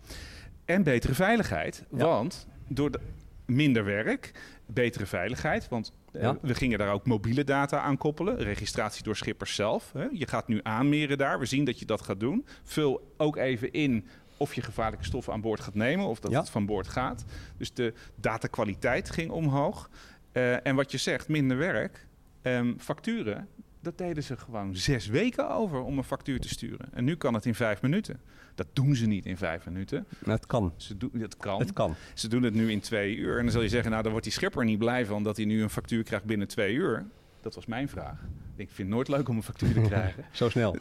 [0.64, 1.84] En betere veiligheid.
[1.90, 2.04] Ja.
[2.04, 3.00] Want door de,
[3.46, 4.32] minder werk,
[4.70, 5.68] betere veiligheid.
[5.68, 6.38] Want eh, Ja.
[6.42, 8.36] we gingen daar ook mobiele data aan koppelen.
[8.36, 9.92] Registratie door schippers zelf.
[9.92, 10.06] Hè.
[10.12, 11.38] Je gaat nu aanmeren daar.
[11.38, 12.46] We zien dat je dat gaat doen.
[12.64, 16.06] Vul ook even in of je gevaarlijke stoffen aan boord gaat nemen.
[16.06, 16.38] Of dat Ja.
[16.38, 17.24] het van boord gaat.
[17.56, 19.90] Dus de datakwaliteit ging omhoog.
[20.32, 22.06] Eh, en wat je zegt, minder werk.
[22.42, 23.48] Ehm, facturen,
[23.88, 26.88] dat deden ze gewoon zes weken over om een factuur te sturen.
[26.92, 28.20] En nu kan het in vijf minuten.
[28.54, 30.06] Dat doen ze niet in vijf minuten.
[30.24, 30.72] Maar het kan.
[30.76, 31.60] Ze doen, het kan.
[31.60, 31.94] Het kan.
[32.14, 33.36] Ze doen het nu in twee uur.
[33.36, 35.46] En dan zal je zeggen, nou, dan wordt die schipper niet blij van dat hij
[35.46, 37.06] nu een factuur krijgt binnen twee uur.
[37.40, 38.20] Dat was mijn vraag.
[38.56, 40.24] Ik vind het nooit leuk om een factuur te krijgen.
[40.32, 40.76] Zo snel.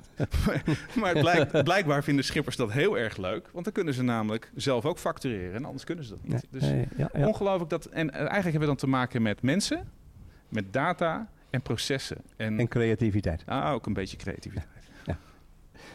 [0.99, 3.49] maar het blijkt, blijkbaar vinden schippers dat heel erg leuk.
[3.51, 5.53] Want dan kunnen ze namelijk zelf ook factureren.
[5.55, 6.31] En anders kunnen ze dat niet.
[6.31, 7.27] Nee, Dus nee, ja, ja.
[7.27, 7.85] ongelooflijk dat...
[7.85, 9.89] En eh, eigenlijk hebben we dan te maken met mensen,
[10.49, 12.17] met data en processen.
[12.37, 13.43] En, En creativiteit.
[13.45, 14.67] ah, ook een beetje creativiteit.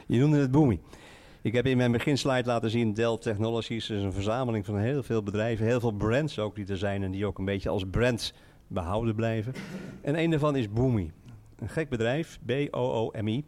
[0.06, 0.80] Je noemde het Boomi.
[1.42, 5.22] Ik heb in mijn beginslide laten zien Dell Technologies is een verzameling van heel veel
[5.22, 8.32] bedrijven, heel veel brands ook die er zijn en die ook een beetje als brands
[8.66, 9.52] behouden blijven.
[10.00, 11.12] En een daarvan is Boomi.
[11.58, 13.44] Een gek bedrijf, B-O-O-M-I.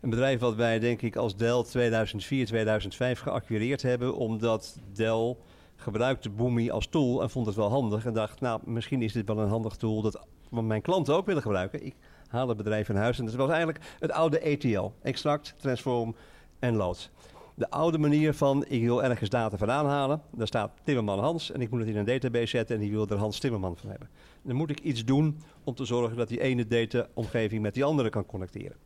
[0.00, 5.36] Een bedrijf wat wij denk ik als Dell 2004, 2005 geacquireerd hebben omdat Dell
[5.76, 9.26] gebruikte Boomi als tool en vond het wel handig en dacht nou misschien is dit
[9.26, 10.26] wel een handig tool dat
[10.60, 11.86] mijn klanten ook willen gebruiken.
[11.86, 11.94] Ik
[12.28, 16.14] haal het bedrijf in huis en dat was eigenlijk het oude ETL, extract, transform
[16.58, 17.10] en load.
[17.54, 20.22] De oude manier van ik wil ergens data vandaan halen.
[20.30, 23.08] Daar staat Timmerman Hans en ik moet het in een database zetten en die wil
[23.08, 24.08] er Hans Timmerman van hebben.
[24.42, 28.08] Dan moet ik iets doen om te zorgen dat die ene data-omgeving met die andere
[28.08, 28.76] kan connecteren.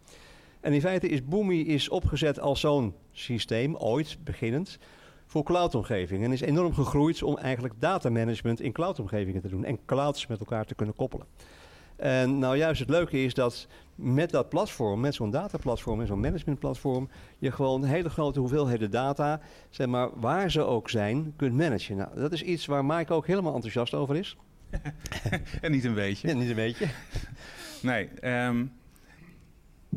[0.60, 4.78] En in feite is Boomi is opgezet als zo'n systeem, ooit beginnend,
[5.26, 6.24] voor cloud-omgevingen.
[6.24, 10.64] En is enorm gegroeid om eigenlijk datamanagement in cloud-omgevingen te doen en clouds met elkaar
[10.64, 11.26] te kunnen koppelen.
[11.96, 16.20] En nou juist het leuke is dat met dat platform, met zo'n dataplatform en zo'n
[16.20, 17.08] managementplatform,
[17.38, 21.96] je gewoon hele grote hoeveelheden data, zeg maar, waar ze ook zijn, kunt managen.
[21.96, 24.36] Nou, dat is iets waar Mike ook helemaal enthousiast over is.
[25.60, 26.28] En niet een beetje.
[26.28, 26.86] Ja, niet een beetje.
[27.82, 28.64] Nee, ehm,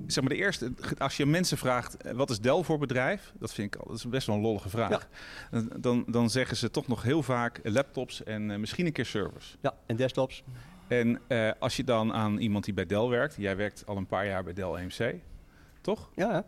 [0.08, 3.54] zeg maar de eerste, als je mensen vraagt eh, wat is Dell voor bedrijf, dat
[3.54, 5.08] vind ik al, dat is best wel een lollige vraag.
[5.52, 9.06] Dan, dan, dan zeggen ze toch nog heel vaak laptops en eh, misschien een keer
[9.06, 9.58] servers.
[9.62, 10.44] Ja, en desktops.
[10.88, 14.06] En eh, als je dan aan iemand die bij Dell werkt, jij werkt al een
[14.06, 15.16] paar jaar bij Dell EMC,
[15.82, 16.10] toch?
[16.16, 16.46] Ja,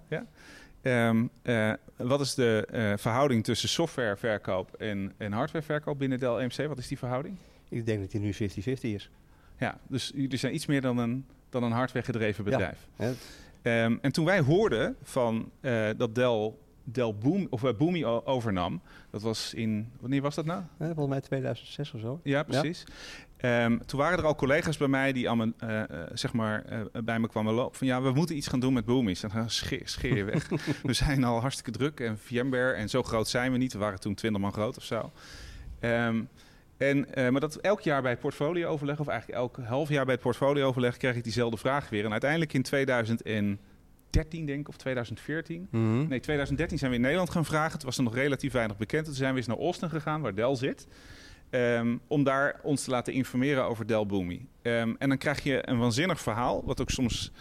[0.82, 6.68] Ehm, eh, wat is de eh, verhouding tussen softwareverkoop en, en hardwareverkoop binnen Dell EMC?
[6.68, 7.38] Wat is die verhouding?
[7.70, 8.38] ik denk dat die nu 50-50
[8.82, 9.10] is.
[9.58, 12.50] Ja, dus jullie zijn iets meer dan een, dan een hardware gedreven Ja.
[12.50, 12.88] bedrijf.
[13.62, 18.82] Ehm, en toen wij hoorden van, eh, dat Dell Del Boom, of, uh, Boomi overnam.
[19.10, 20.62] Dat was in, wanneer was dat nou?
[20.80, 22.20] Ja, volgens mij 2006 of zo.
[22.24, 22.84] Ja, precies.
[23.38, 23.66] Ja.
[23.66, 25.84] Um, toen waren er al collega's bij mij die allemaal, uh,
[26.14, 26.64] zeg maar,
[27.04, 27.78] bij me kwamen lopen.
[27.78, 29.20] Van ja, we moeten iets gaan doen met Boomies.
[29.20, 30.50] Dan scheer, scheer je weg.
[30.84, 32.72] we zijn al hartstikke druk en VMware.
[32.72, 33.74] En zo groot zijn we niet.
[33.74, 35.12] We waren toen 20 man groot of zo.
[35.80, 36.30] Um,
[36.82, 40.14] en, uh, maar dat elk jaar bij het portfolio-overleg, of eigenlijk elk half jaar bij
[40.14, 42.06] het portfolio-overleg, krijg ik diezelfde vraag weer.
[42.06, 43.60] En uiteindelijk in 2013,
[44.46, 45.68] denk ik, of 2014.
[45.72, 46.08] Mm -hmm.
[46.08, 47.72] Nee, 2013 zijn we in Nederland gaan vragen.
[47.72, 49.06] Het was er nog relatief weinig bekend.
[49.06, 50.88] Toen zijn we eens naar Austin gegaan, waar Dell zit.
[51.50, 54.48] Um, om daar ons te laten informeren over Dell Boomi.
[54.62, 57.32] Um, en dan krijg je een waanzinnig verhaal, wat ook soms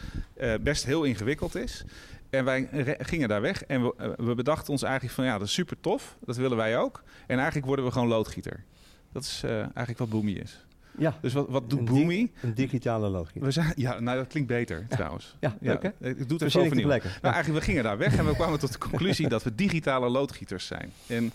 [0.40, 1.84] uh, best heel ingewikkeld is.
[2.30, 5.46] En wij gingen daar weg en we, uh, we bedachten ons eigenlijk van ja, dat
[5.46, 7.02] is super tof, dat willen wij ook.
[7.26, 8.64] En eigenlijk worden we gewoon loodgieter.
[9.12, 10.64] Dat is uh, eigenlijk wat Boomi is.
[10.98, 11.18] Ja.
[11.20, 12.32] Dus wat, wat doet Boomi?
[12.42, 13.42] Een digitale loodgieter.
[13.42, 14.96] We zijn, ja, nou dat klinkt beter ja.
[14.96, 15.36] trouwens.
[15.40, 15.92] Ja, ja okay.
[15.98, 16.86] Ik doe het even overnieuw.
[16.86, 20.08] Nou, eigenlijk, we gingen daar weg en we kwamen tot de conclusie dat we digitale
[20.08, 20.92] loodgieters zijn.
[21.06, 21.32] En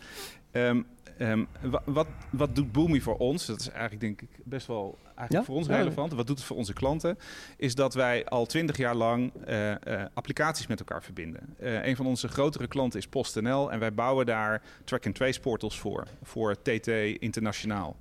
[0.56, 0.86] um,
[1.20, 1.48] um,
[1.86, 3.46] wat, wat doet Boomi voor ons?
[3.46, 5.44] Dat is eigenlijk denk ik best wel eigenlijk ja?
[5.44, 6.14] voor ons relevant.
[6.14, 7.18] Wat doet het voor onze klanten?
[7.58, 9.76] Is dat wij al twintig jaar lang uh, uh,
[10.14, 11.56] applicaties met elkaar verbinden.
[11.60, 16.08] Uh, een van onze grotere klanten is PostNL en wij bouwen daar track-and-trace portals voor.
[16.24, 16.88] Voor TT
[17.20, 17.96] Internationaal.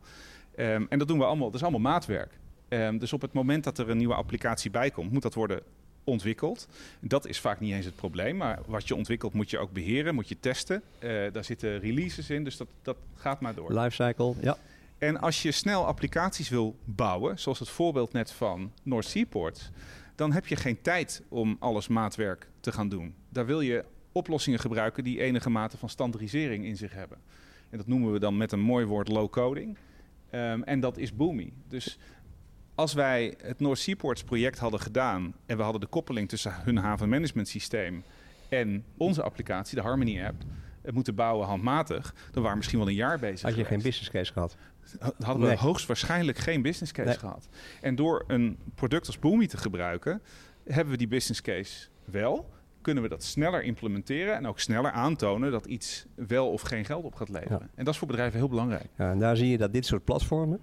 [0.56, 2.38] Um, en dat doen we allemaal, dat is allemaal maatwerk.
[2.68, 5.62] Um, dus op het moment dat er een nieuwe applicatie bij komt, moet dat worden
[6.04, 6.68] ontwikkeld.
[7.00, 10.14] Dat is vaak niet eens het probleem, maar wat je ontwikkelt moet je ook beheren,
[10.14, 10.82] moet je testen.
[11.00, 13.72] Uh, daar zitten releases in, dus dat, dat gaat maar door.
[13.72, 14.56] Lifecycle, ja.
[14.98, 19.70] En als je snel applicaties wil bouwen, zoals het voorbeeld net van North Seaport,
[20.14, 23.14] dan heb je geen tijd om alles maatwerk te gaan doen.
[23.28, 27.18] Daar wil je oplossingen gebruiken die enige mate van standaardisering in zich hebben.
[27.70, 29.76] En dat noemen we dan met een mooi woord low coding.
[30.34, 31.52] Um, en dat is Boomi.
[31.68, 31.98] Dus
[32.74, 36.76] als wij het North Seaports project hadden gedaan en we hadden de koppeling tussen hun
[36.76, 38.02] havenmanagement systeem
[38.48, 40.42] en onze applicatie, de Harmony app,
[40.92, 43.42] moeten bouwen handmatig, dan waren we misschien wel een jaar bezig.
[43.42, 43.68] Had je geweest.
[43.68, 44.56] geen business case gehad?
[45.18, 45.56] Hadden we nee.
[45.56, 47.18] hoogstwaarschijnlijk geen business case nee.
[47.18, 47.48] gehad.
[47.80, 50.22] En door een product als Boomi te gebruiken,
[50.64, 52.52] hebben we die business case wel.
[52.80, 57.04] Kunnen we dat sneller implementeren en ook sneller aantonen dat iets wel of geen geld
[57.04, 57.58] op gaat leveren.
[57.60, 57.68] Ja.
[57.74, 58.86] En dat is voor bedrijven heel belangrijk.
[58.96, 60.60] Ja, en daar zie je dat dit soort platformen,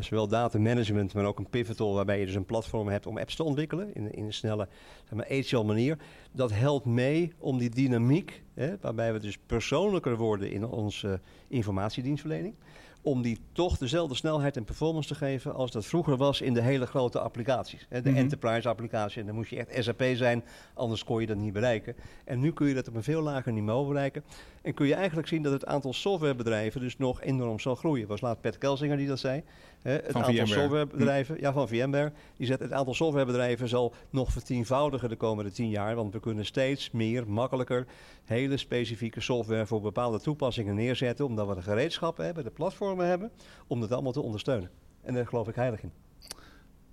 [0.00, 3.36] zowel data management, maar ook een pivotal waarbij je dus een platform hebt om apps
[3.36, 4.68] te ontwikkelen in, in een snelle
[5.04, 5.98] zeg maar, agile manier.
[6.32, 12.54] Dat helpt mee om die dynamiek, hè, waarbij we dus persoonlijker worden in onze informatiedienstverlening,
[13.02, 16.62] om die toch dezelfde snelheid en performance te geven als dat vroeger was in de
[16.62, 17.86] hele grote applicaties.
[17.88, 18.24] Hè, de mm -hmm.
[18.24, 21.96] enterprise applicatie, en dan moest je echt SAP zijn, anders kon je dat niet bereiken.
[22.24, 24.24] En nu kun je dat op een veel lager niveau bereiken.
[24.62, 28.06] En kun je eigenlijk zien dat het aantal softwarebedrijven dus nog enorm zal groeien.
[28.06, 29.42] was laat Pat Kelsinger die dat zei.
[29.82, 30.60] Hè, het van aantal VMware.
[30.60, 35.68] softwarebedrijven, ja, van VMware, die zegt het aantal softwarebedrijven zal nog vertienvoudigen de komende tien
[35.68, 35.94] jaar.
[35.94, 37.86] Want we kunnen steeds meer, makkelijker,
[38.24, 41.24] hele specifieke software voor bepaalde toepassingen neerzetten.
[41.24, 42.50] Omdat we de gereedschappen hebben, de
[42.96, 43.30] platformen hebben,
[43.66, 44.70] om dat allemaal te ondersteunen.
[45.02, 45.92] En daar geloof ik heilig in.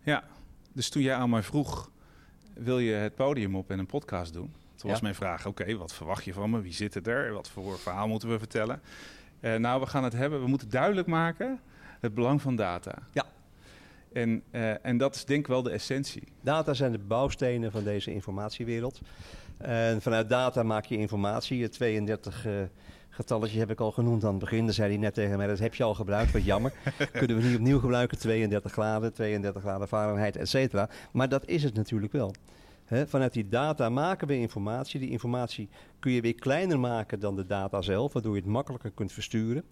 [0.03, 0.23] Ja,
[0.73, 1.91] dus toen jij aan mij vroeg,
[2.53, 4.53] wil je het podium op en een podcast doen?
[4.75, 6.61] Toen was mijn vraag, oké, wat verwacht je van me?
[6.61, 7.33] Wie zit er?
[7.33, 8.81] Wat voor verhaal moeten we vertellen?
[9.39, 11.59] Eh, nou, we gaan het hebben, we moeten duidelijk maken
[11.99, 12.93] het belang van data.
[13.11, 13.25] Ja.
[14.13, 16.23] En, eh, en dat is denk ik wel de essentie.
[16.41, 19.01] Data zijn de bouwstenen van deze informatiewereld.
[19.57, 21.61] En vanuit data maak je informatie.
[21.61, 22.53] Het 32 eh,
[23.19, 24.65] getalletje heb ik al genoemd aan het begin.
[24.65, 26.73] Dan zei hij net tegen mij, dat heb je al gebruikt, wat jammer.
[27.11, 30.89] Kunnen we niet opnieuw gebruiken, 32 graden, 32 graden Fahrenheit, et cetera.
[31.11, 32.33] Maar dat is het natuurlijk wel.
[33.05, 34.99] Vanuit die data maken we informatie.
[34.99, 38.91] Die informatie kun je weer kleiner maken dan de data zelf, waardoor je het makkelijker
[38.91, 39.63] kunt versturen.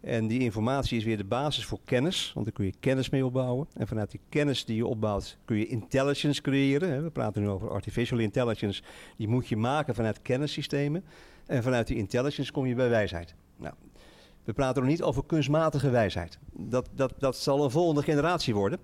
[0.00, 3.26] En die informatie is weer de basis voor kennis, want daar kun je kennis mee
[3.26, 3.66] opbouwen.
[3.74, 7.02] En vanuit die kennis die je opbouwt kun je intelligence creëren.
[7.02, 8.82] We praten nu over artificial intelligence.
[9.16, 11.04] Die moet je maken vanuit kennissystemen.
[11.46, 13.34] En vanuit die intelligence kom je bij wijsheid.
[13.56, 13.74] Nou,
[14.44, 16.38] we praten nog niet over kunstmatige wijsheid.
[16.52, 18.78] Dat, dat, dat zal een volgende generatie worden.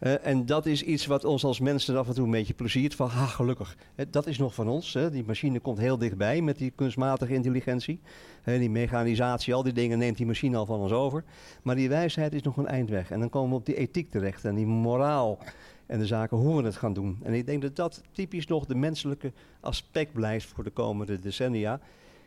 [0.00, 2.94] Uh, en dat is iets wat ons als mensen af en toe een beetje pleziert.
[2.94, 3.76] Van, ha, gelukkig.
[3.94, 4.98] Hè, dat is nog van ons.
[5.10, 8.00] Die machine komt heel dichtbij met die kunstmatige intelligentie.
[8.44, 11.24] Die mechanisatie, al die dingen neemt die machine al van ons over.
[11.62, 13.10] Maar die wijsheid is nog een eindweg.
[13.10, 15.38] En dan komen we op die ethiek terecht en die moraal.
[15.86, 17.18] En de zaken hoe we het gaan doen.
[17.22, 21.80] En ik denk dat dat typisch nog de menselijke aspect blijft voor de komende decennia.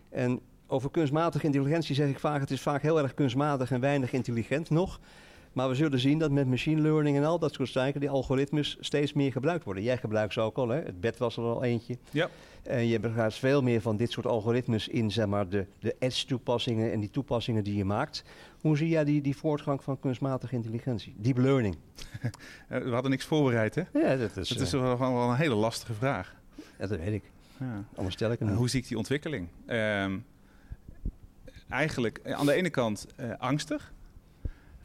[0.09, 4.11] En over kunstmatige intelligentie zeg ik vaak: het is vaak heel erg kunstmatig en weinig
[4.11, 4.99] intelligent nog.
[5.53, 8.77] Maar we zullen zien dat met machine learning en al dat soort zaken, die algoritmes
[8.79, 9.83] steeds meer gebruikt worden.
[9.83, 10.81] Jij gebruikt ze ook al, hè?
[10.81, 11.97] het bed was er al eentje.
[12.11, 12.29] Ja.
[12.63, 16.91] En je gebruikt veel meer van dit soort algoritmes in zeg maar, de, de edge-toepassingen
[16.91, 18.23] en die toepassingen die je maakt.
[18.61, 21.15] Hoe zie jij die, die voortgang van kunstmatige intelligentie?
[21.17, 21.77] Deep learning.
[22.71, 23.81] Uh, we hadden niks voorbereid, hè?
[23.93, 26.35] Ja, dat is, Het is uh, wel, een hele lastige vraag.
[26.79, 27.23] ja, dat weet ik.
[27.59, 27.83] Ja.
[27.95, 28.57] Anders stel ik hem niet.
[28.57, 29.47] hoe zie ik die ontwikkeling?
[29.65, 30.17] Ehm,
[31.69, 33.93] eigenlijk eh, aan de ene kant eh, angstig.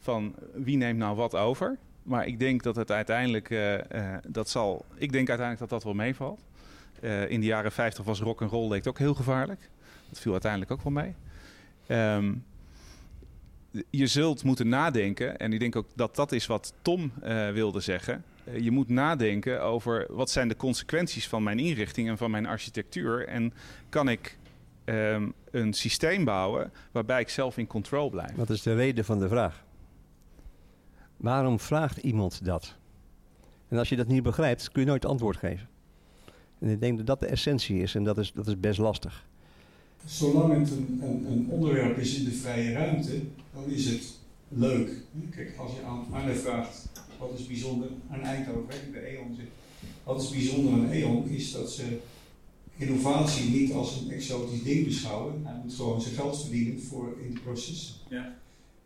[0.05, 1.77] Van wie neemt nou wat over?
[2.03, 5.83] Maar ik denk dat het uiteindelijk, eh, eh, dat zal, ik denk uiteindelijk dat dat
[5.83, 6.43] wel meevalt.
[7.01, 9.69] Eh, in de jaren 50 was rock and roll ook heel gevaarlijk.
[10.09, 11.15] Dat viel uiteindelijk ook wel mee.
[11.87, 12.33] Ehm,
[13.89, 17.11] je zult moeten nadenken, en ik denk ook dat dat is wat Tom
[17.53, 18.23] wilde zeggen.
[18.59, 23.27] Je moet nadenken over wat zijn de consequenties van mijn inrichting en van mijn architectuur.
[23.27, 23.53] En
[23.89, 24.37] kan ik
[24.83, 28.35] ehm, een systeem bouwen waarbij ik zelf in control blijf?
[28.35, 29.63] Wat is de reden van de vraag?
[31.17, 32.75] Waarom vraagt iemand dat?
[33.67, 35.67] En als je dat niet begrijpt, kun je nooit antwoord geven.
[36.59, 39.27] En ik denk dat dat de essentie is en dat is, dat is best lastig.
[40.05, 43.21] Zolang het een, een, een onderwerp is in de vrije ruimte,
[43.53, 44.89] dan is het leuk.
[45.29, 49.47] Kijk, als je aan Arne vraagt, wat is bijzonder aan Eindhoven, hè, de E.ON zit.
[50.03, 51.97] Wat is bijzonder aan E.ON, is dat ze
[52.77, 55.45] innovatie niet als een exotisch ding beschouwen.
[55.45, 57.95] Hij moet gewoon zijn geld verdienen voor in de processen.
[58.09, 58.35] Ja.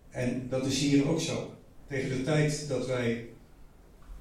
[0.09, 1.53] En dat is hier ook zo.
[1.89, 3.29] Tegen de tijd dat wij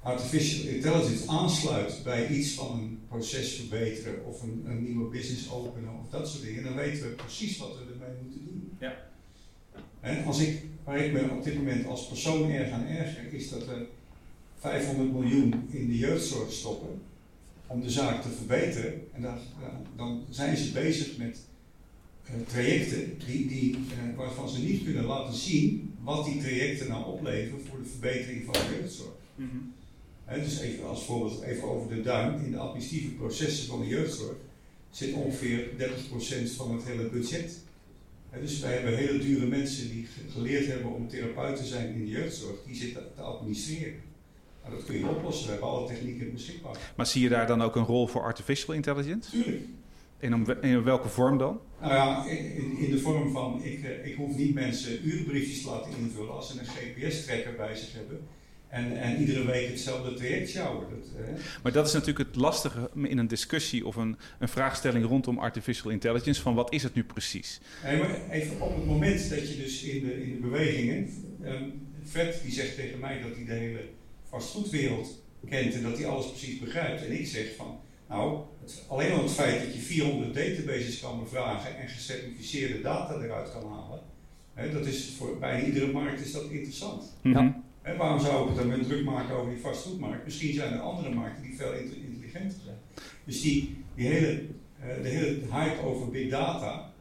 [0.01, 5.89] artificial intelligence aansluit bij iets van een proces verbeteren of een, een nieuwe business openen
[6.01, 8.71] of dat soort dingen, dan weten we precies wat we ermee moeten doen.
[8.79, 8.95] Ja.
[9.99, 13.49] En als ik, waar ik me op dit moment als persoon erg aan erger, is
[13.49, 13.87] dat we
[14.57, 17.01] 500 miljoen in de jeugdzorg stoppen
[17.67, 19.07] om de zaak te verbeteren.
[19.13, 21.39] En dan, ja, dan zijn ze bezig met
[22.47, 27.59] trajecten die, die, eh, waarvan ze niet kunnen laten zien wat die trajecten nou opleveren
[27.69, 29.11] voor de verbetering van de jeugdzorg.
[30.25, 32.43] Hè, dus even als voorbeeld even over de duim.
[32.45, 34.35] In de administratieve processen van de jeugdzorg
[34.91, 37.57] zit ongeveer 30% van het hele budget.
[38.41, 41.99] Dus wij hebben hele dure mensen die ge- geleerd hebben om therapeut te zijn in
[41.99, 43.93] de jeugdzorg, die zitten te administreren.
[44.63, 46.93] Nou, dat kun je oplossen, we hebben alle technieken beschikbaar.
[46.97, 49.29] Maar zie je daar dan ook een rol voor artificial intelligence?
[49.31, 49.61] Tuurlijk.
[50.19, 51.59] En om, in welke vorm dan?
[51.81, 55.69] Nou ja, in, in de vorm van, ik, eh, ik hoef niet mensen urenbriefjes te
[55.69, 58.19] laten invullen als ze een GPS-trekker bij zich hebben.
[58.67, 60.87] En, en iedere week hetzelfde traject sjouwen.
[61.17, 61.23] Eh,
[61.63, 65.91] Maar dat is natuurlijk het lastige in een discussie of een, een vraagstelling rondom artificial
[65.91, 66.41] intelligence.
[66.41, 67.59] Van wat is het nu precies?
[67.83, 71.09] Nee, maar even op het moment dat je dus in de, in de bewegingen.
[71.43, 71.63] ehm
[72.05, 73.79] Fred die zegt tegen mij dat hij de hele
[74.29, 77.05] vastgoedwereld kent en dat hij alles precies begrijpt.
[77.05, 81.19] En ik zeg van, nou, het, alleen al het feit dat je 400 databases kan
[81.19, 83.99] bevragen en gecertificeerde data eruit kan halen.
[84.53, 87.03] Hè, dat is voor bijna iedere markt is dat interessant.
[87.21, 87.51] Mhm.
[87.81, 90.25] Hè, waarom zou ik het dan met druk maken over die vastgoedmarkt?
[90.25, 92.77] Misschien zijn er andere markten die veel inter- intelligenter zijn.
[93.23, 94.41] Dus die, die hele,
[94.79, 96.93] eh, de hele hype over big data.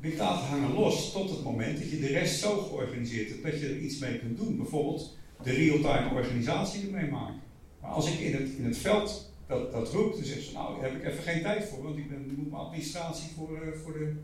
[0.00, 3.60] Big data hangen los tot het moment dat je de rest zo georganiseerd hebt dat
[3.60, 4.56] je er iets mee kunt doen.
[4.56, 7.40] Bijvoorbeeld de real-time organisatie ermee maken.
[7.80, 10.80] Maar als ik in het, in het veld dat, dat roep, dan zegt ze nou
[10.80, 13.78] daar heb ik even geen tijd voor, want ik, ben, moet mijn administratie voor, eh,
[13.82, 14.14] voor de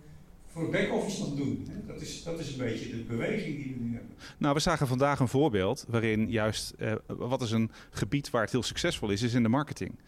[0.53, 1.69] voor back-office nog doen.
[1.87, 4.17] Dat, is, dat is een beetje de beweging die we nu hebben.
[4.39, 8.51] Nou, we zagen vandaag een voorbeeld waarin juist, eh, wat is een gebied waar het
[8.51, 9.99] heel succesvol is, is in de marketing.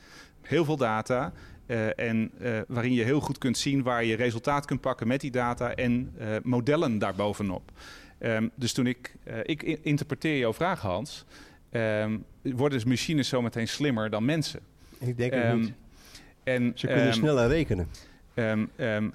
[0.41, 1.33] Heel veel data
[1.67, 5.21] eh, en eh, waarin je heel goed kunt zien waar je resultaat kunt pakken met
[5.21, 7.71] die data en modellen daarbovenop.
[8.19, 11.25] Ehm, dus toen ik, ik interpreteer jouw vraag Hans,
[11.71, 14.61] ehm, worden dus machines zometeen slimmer dan mensen.
[15.07, 15.73] Ik denk het Ehm, niet.
[16.43, 17.89] En, Ze kunnen ehm, sneller rekenen.
[18.35, 19.11] Ehm,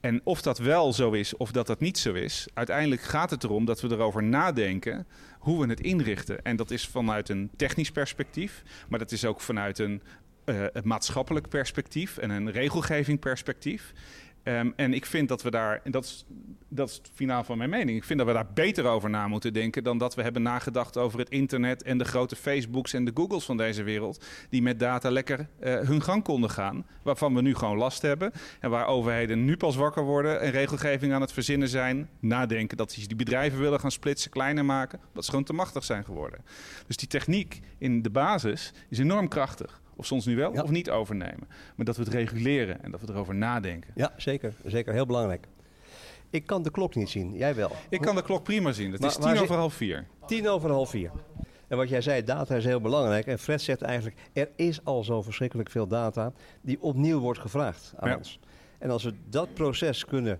[0.00, 3.44] en of dat wel zo is of dat dat niet zo is, uiteindelijk gaat het
[3.44, 5.06] erom dat we erover nadenken
[5.38, 6.42] hoe we het inrichten.
[6.42, 10.02] En dat is vanuit een technisch perspectief, maar dat is ook vanuit een,
[10.44, 13.92] eh, een maatschappelijk perspectief en een regelgeving perspectief.
[14.42, 16.24] Ehm, en ik vind dat we daar, en dat is,
[16.68, 19.28] dat is het finaal van mijn mening, ik vind dat we daar beter over na
[19.28, 23.04] moeten denken dan dat we hebben nagedacht over het internet en de grote Facebooks en
[23.04, 27.34] de Googles van deze wereld, die met data lekker eh, hun gang konden gaan, waarvan
[27.34, 31.20] we nu gewoon last hebben en waar overheden nu pas wakker worden en regelgeving aan
[31.20, 35.30] het verzinnen zijn, nadenken dat ze die bedrijven willen gaan splitsen, kleiner maken, dat ze
[35.30, 36.44] gewoon te machtig zijn geworden.
[36.86, 39.81] Dus die techniek in de basis is enorm krachtig.
[39.96, 40.62] Of soms nu wel Ja.
[40.62, 41.48] of niet overnemen.
[41.76, 43.90] Maar dat we het reguleren en dat we erover nadenken.
[43.94, 44.54] Ja, zeker.
[44.64, 45.46] Zeker, heel belangrijk.
[46.30, 47.70] Ik kan de klok niet zien, jij wel.
[47.88, 48.92] Ik kan de klok prima zien.
[48.92, 50.06] Het Maar is tien over half vier.
[50.26, 51.10] Tien over half vier.
[51.68, 53.26] En wat jij zei, data is heel belangrijk.
[53.26, 57.92] En Fred zegt eigenlijk, er is al zo verschrikkelijk veel data die opnieuw wordt gevraagd
[57.96, 58.16] aan Ja.
[58.16, 58.38] ons.
[58.78, 60.38] En als we dat proces kunnen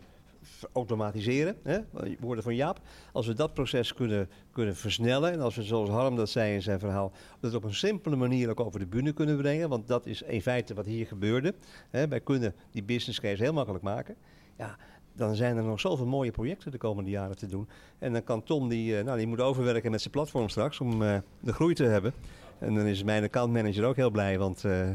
[0.72, 1.78] automatiseren, hè,
[2.20, 2.80] woorden van Jaap,
[3.12, 6.62] als we dat proces kunnen, kunnen versnellen en als we zoals Harm dat zei in
[6.62, 10.06] zijn verhaal, dat op een simpele manier ook over de bühne kunnen brengen, want dat
[10.06, 11.54] is in feite wat hier gebeurde.
[11.90, 14.16] Hè, wij kunnen die business case heel makkelijk maken.
[14.56, 14.76] Ja,
[15.12, 17.68] dan zijn er nog zoveel mooie projecten de komende jaren te doen.
[17.98, 21.02] En dan kan Tom, die, eh, nou, die moet overwerken met zijn platform straks om
[21.02, 22.12] eh, de groei te hebben.
[22.58, 24.88] En dan is mijn accountmanager ook heel blij, want eh,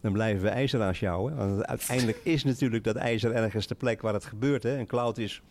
[0.00, 1.36] dan blijven we ijzer aanschouwen.
[1.36, 4.62] Want uiteindelijk is natuurlijk dat ijzer ergens de plek waar het gebeurt.
[4.62, 4.78] Hè.
[4.78, 5.42] Een cloud is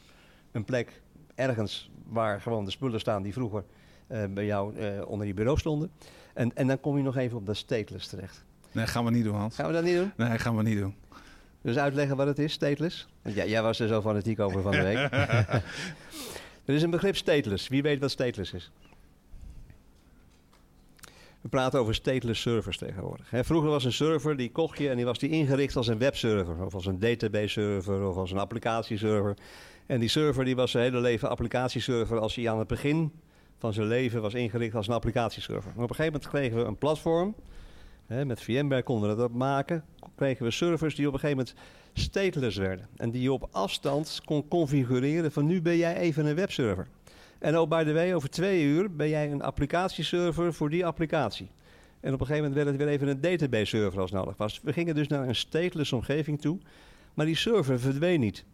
[0.51, 1.01] een plek
[1.35, 3.63] ergens waar gewoon de spullen staan die vroeger
[4.07, 5.91] eh, bij jou eh, onder je bureau stonden.
[6.33, 8.43] En, en dan kom je nog even op dat stateless terecht.
[8.71, 9.55] Nee, gaan we niet doen, Hans.
[9.55, 10.11] Gaan we dat niet doen?
[10.15, 10.95] Nee, gaan we niet doen.
[11.61, 13.07] Dus uitleggen wat het is, stateless?
[13.21, 15.11] Want ja, jij was er zo fanatiek over van de week.
[16.65, 17.67] er is een begrip stateless.
[17.67, 18.71] Wie weet wat stateless is?
[21.41, 23.27] We praten over stateless servers tegenwoordig.
[23.31, 26.65] Vroeger was een server, die kocht je en die was die ingericht als een webserver.
[26.65, 29.37] Of als een database server of als een applicatieserver.
[29.85, 33.11] En die server die was zijn hele leven applicatieserver als hij aan het begin
[33.57, 35.71] van zijn leven was ingericht als een applicatieserver.
[35.75, 37.35] Maar op een gegeven moment kregen we een platform.
[38.07, 39.83] Met VMware konden we dat maken.
[40.15, 41.63] Kregen we servers die op een gegeven moment
[41.93, 42.87] stateless werden.
[42.95, 46.87] En die je op afstand kon configureren van nu ben jij even een webserver.
[47.39, 51.49] En oh, by the way, over twee uur ben jij een applicatieserver voor die applicatie.
[51.99, 54.61] En op een gegeven moment werd het weer even een database server als nodig was.
[54.63, 56.57] We gingen dus naar een stateless omgeving toe.
[57.13, 58.45] Maar die server verdween niet.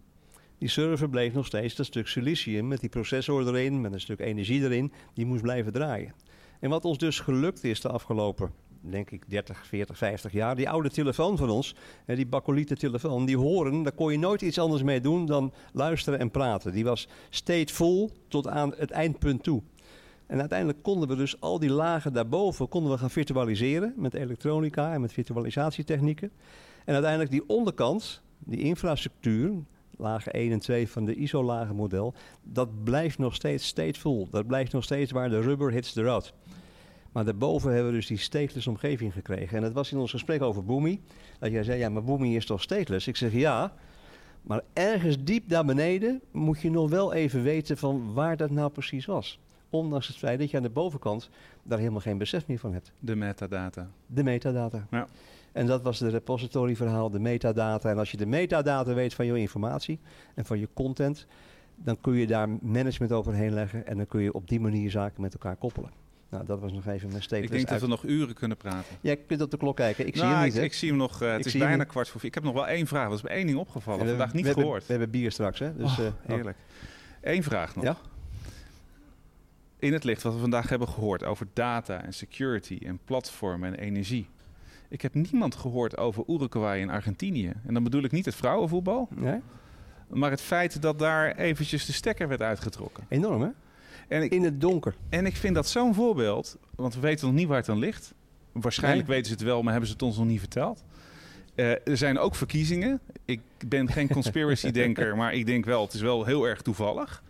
[0.58, 4.20] Die server bleef nog steeds dat stuk silicium met die processor erin, met een stuk
[4.20, 6.14] energie erin, die moest blijven draaien.
[6.60, 8.52] En wat ons dus gelukt is de afgelopen,
[8.90, 11.76] denk ik, 30, 40, 50 jaar, die oude telefoon van ons,
[12.06, 16.20] die bakolieten telefoon, die horen, daar kon je nooit iets anders mee doen dan luisteren
[16.20, 16.72] en praten.
[16.72, 19.62] Die was steeds vol tot aan het eindpunt toe.
[20.28, 24.94] En uiteindelijk konden we dus al die lagen daarboven konden we gaan virtualiseren met elektronica
[24.94, 26.32] en met virtualisatietechnieken.
[26.86, 29.52] En uiteindelijk die onderkant, die infrastructuur,
[29.98, 32.14] lagen 1 en 2 van de ISO-lagen model,
[32.44, 34.28] dat blijft nog steeds stateful.
[34.32, 36.34] Dat blijft nog steeds waar de rubber hits the road.
[37.16, 39.58] Maar daarboven hebben we dus die stateless omgeving gekregen.
[39.58, 41.02] En dat was in ons gesprek over Boomi.
[41.40, 43.08] Dat jij zei, ja, maar Boomi is toch stateless?
[43.08, 43.74] Ik zeg ja,
[44.42, 48.72] maar ergens diep daar beneden moet je nog wel even weten van waar dat nou
[48.72, 49.40] precies was.
[49.70, 51.30] Ondanks het feit dat je aan de bovenkant
[51.64, 52.92] daar helemaal geen besef meer van hebt.
[53.00, 53.90] De metadata.
[54.08, 54.88] De metadata.
[54.92, 55.08] Ja.
[55.52, 57.90] En dat was de repository verhaal, de metadata.
[57.90, 60.00] En als je de metadata weet van je informatie
[60.34, 61.26] en van je content,
[61.76, 65.22] dan kun je daar management overheen leggen en dan kun je op die manier zaken
[65.22, 66.05] met elkaar koppelen.
[66.36, 67.52] Nou, dat was nog even mijn statement.
[67.52, 68.96] Ik denk dat we nog uren kunnen praten.
[69.02, 70.08] Jij kunt op de klok kijken.
[70.08, 70.56] Ik nou, zie hem niet.
[70.58, 71.22] Ik, ik zie hem nog.
[71.22, 72.30] Uh, het Ik is bijna hem- kwart voor vier.
[72.30, 73.08] Ik heb nog wel één vraag.
[73.10, 74.00] Dat is me één ding opgevallen.
[74.00, 74.86] En we- Vandaag niet we hebben- gehoord.
[74.86, 75.76] we hebben bier straks, hè?
[75.76, 76.58] Dus, Oh, eh, Heerlijk.
[77.22, 77.84] Eén vraag nog.
[77.84, 77.98] Ja?
[79.80, 83.80] In het licht wat we vandaag hebben gehoord over data en security en platformen en
[83.80, 84.28] energie.
[84.90, 87.54] Ik heb niemand gehoord over Uruguay en Argentinië.
[87.66, 89.40] En dan bedoel ik niet het vrouwenvoetbal, Nee?
[90.08, 93.04] maar het feit dat daar eventjes de stekker werd uitgetrokken.
[93.10, 93.48] Enorm, hè?
[94.08, 94.96] En ik, In het donker.
[95.10, 98.14] en ik vind dat zo'n voorbeeld, want we weten nog niet waar het aan ligt.
[98.52, 99.16] Waarschijnlijk Nee.
[99.16, 100.84] weten ze het wel, maar hebben ze het ons nog niet verteld.
[101.56, 103.00] Eh, er zijn ook verkiezingen.
[103.26, 107.24] Ik ben geen conspiracy-denker, maar ik denk wel, het is wel heel erg toevallig.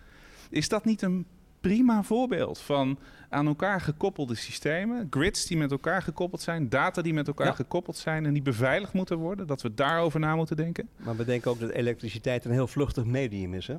[0.49, 1.25] Is dat niet een
[1.61, 2.99] prima voorbeeld van
[3.29, 7.53] aan elkaar gekoppelde systemen, grids die met elkaar gekoppeld zijn, data die met elkaar Ja.
[7.53, 10.89] gekoppeld zijn en die beveiligd moeten worden, dat we daarover na moeten denken?
[10.97, 13.75] Maar we denken ook dat elektriciteit een heel vluchtig medium is, hè?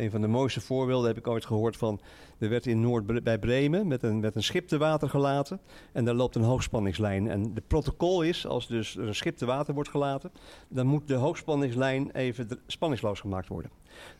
[0.00, 2.00] Een van de mooiste voorbeelden heb ik ooit gehoord van...
[2.38, 5.60] Er werd in Noord bij Bremen met een, met een schip te water gelaten.
[5.92, 7.30] En daar loopt een hoogspanningslijn.
[7.30, 10.30] En de protocol is, als dus een schip te water wordt gelaten...
[10.68, 13.70] dan moet de hoogspanningslijn even spanningsloos gemaakt worden.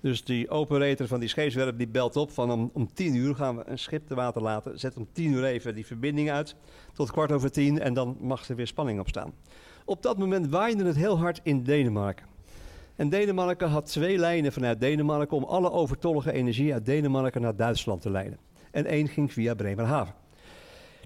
[0.00, 3.56] Dus die operator van die scheepswerf die belt op van om, om tien uur gaan
[3.56, 4.78] we een schip te water laten.
[4.78, 6.54] Zet om tien uur even die verbinding uit
[6.92, 9.32] tot kwart over tien en dan mag er weer spanning op staan.
[9.84, 12.29] Op dat moment waaide het heel hard in Denemarken.
[12.96, 18.02] En Denemarken had twee lijnen vanuit Denemarken om alle overtollige energie uit Denemarken naar Duitsland
[18.02, 18.38] te leiden.
[18.70, 20.14] En één ging via Bremerhaven.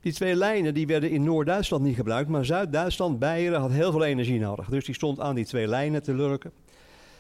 [0.01, 4.05] Die twee lijnen die werden in Noord-Duitsland niet gebruikt, maar Zuid-Duitsland, Beieren, had heel veel
[4.05, 4.69] energie nodig.
[4.69, 6.53] Dus die stond aan die twee lijnen te lurken.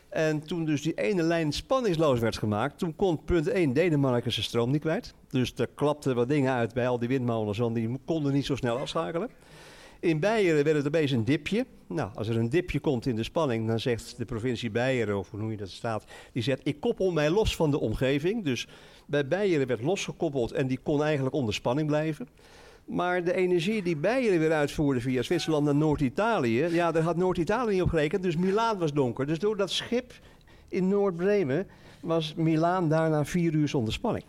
[0.09, 4.45] En toen dus die ene lijn spanningsloos werd gemaakt, toen kon punt 1 Denemarken zijn
[4.45, 5.15] stroom niet kwijt.
[5.29, 8.57] Dus er klapten wat dingen uit bij al die windmolens, want die konden niet zo
[8.57, 9.31] snel afschakelen.
[10.05, 11.66] In Beieren werd het opeens een dipje.
[11.86, 15.30] Nou, als er een dipje komt in de spanning, dan zegt de provincie Beieren, of
[15.30, 18.44] hoe je dat staat, die zegt: Ik koppel mij los van de omgeving.
[18.44, 18.68] Dus
[19.07, 22.28] bij Beieren werd losgekoppeld en die kon eigenlijk onder spanning blijven.
[22.84, 27.72] Maar de energie die Beieren weer uitvoerde via Zwitserland naar Noord-Italië, ja, daar had Noord-Italië
[27.72, 29.26] niet op gerekend, dus Milaan was donker.
[29.26, 30.12] Dus door dat schip
[30.68, 31.66] in Noord-Bremen
[32.00, 34.24] was Milaan daarna vier uur zonder spanning.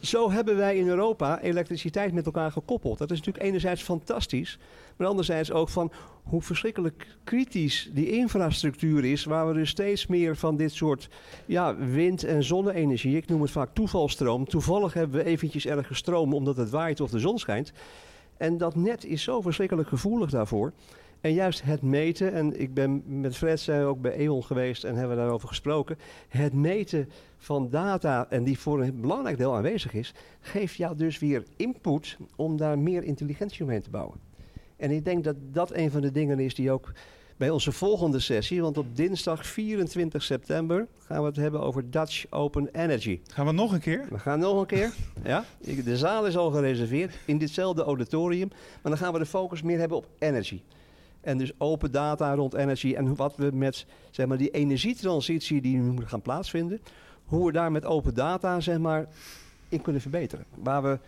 [0.00, 2.98] Zo hebben wij in Europa elektriciteit met elkaar gekoppeld.
[2.98, 4.58] Dat is natuurlijk enerzijds fantastisch,
[4.96, 5.92] maar anderzijds ook van
[6.22, 11.08] hoe verschrikkelijk kritisch die infrastructuur is, waar we dus steeds meer van dit soort
[11.46, 14.44] ja, wind- en zonne-energie, ik noem het vaak toevalstroom.
[14.44, 17.72] Toevallig hebben we eventjes ergens stroom omdat het waait of de zon schijnt.
[18.36, 20.72] En dat net is zo verschrikkelijk gevoelig daarvoor.
[21.20, 24.84] En juist het meten, en ik ben met Fred zijn we ook bij E.ON geweest
[24.84, 25.98] en hebben daarover gesproken.
[26.28, 31.18] Het meten van data, en die voor een belangrijk deel aanwezig is, geeft jou dus
[31.18, 34.20] weer input om daar meer intelligentie omheen te bouwen.
[34.76, 36.92] En ik denk dat dat een van de dingen is die ook
[37.36, 42.26] bij onze volgende sessie, want op dinsdag 24 september gaan we het hebben over Dutch
[42.30, 43.20] Open Energy.
[43.32, 44.06] Gaan we nog een keer?
[44.10, 44.92] We gaan nog een keer.
[45.24, 45.44] Ja,
[45.84, 48.48] de zaal is al gereserveerd in ditzelfde auditorium.
[48.48, 50.60] Maar dan gaan we de focus meer hebben op energy.
[51.20, 55.76] En dus open data rond energy en wat we met zeg maar, die energietransitie die
[55.76, 56.80] nu moet gaan plaatsvinden,
[57.24, 59.06] hoe we daar met open data zeg maar,
[59.68, 60.44] in kunnen verbeteren.
[60.54, 60.98] Waar we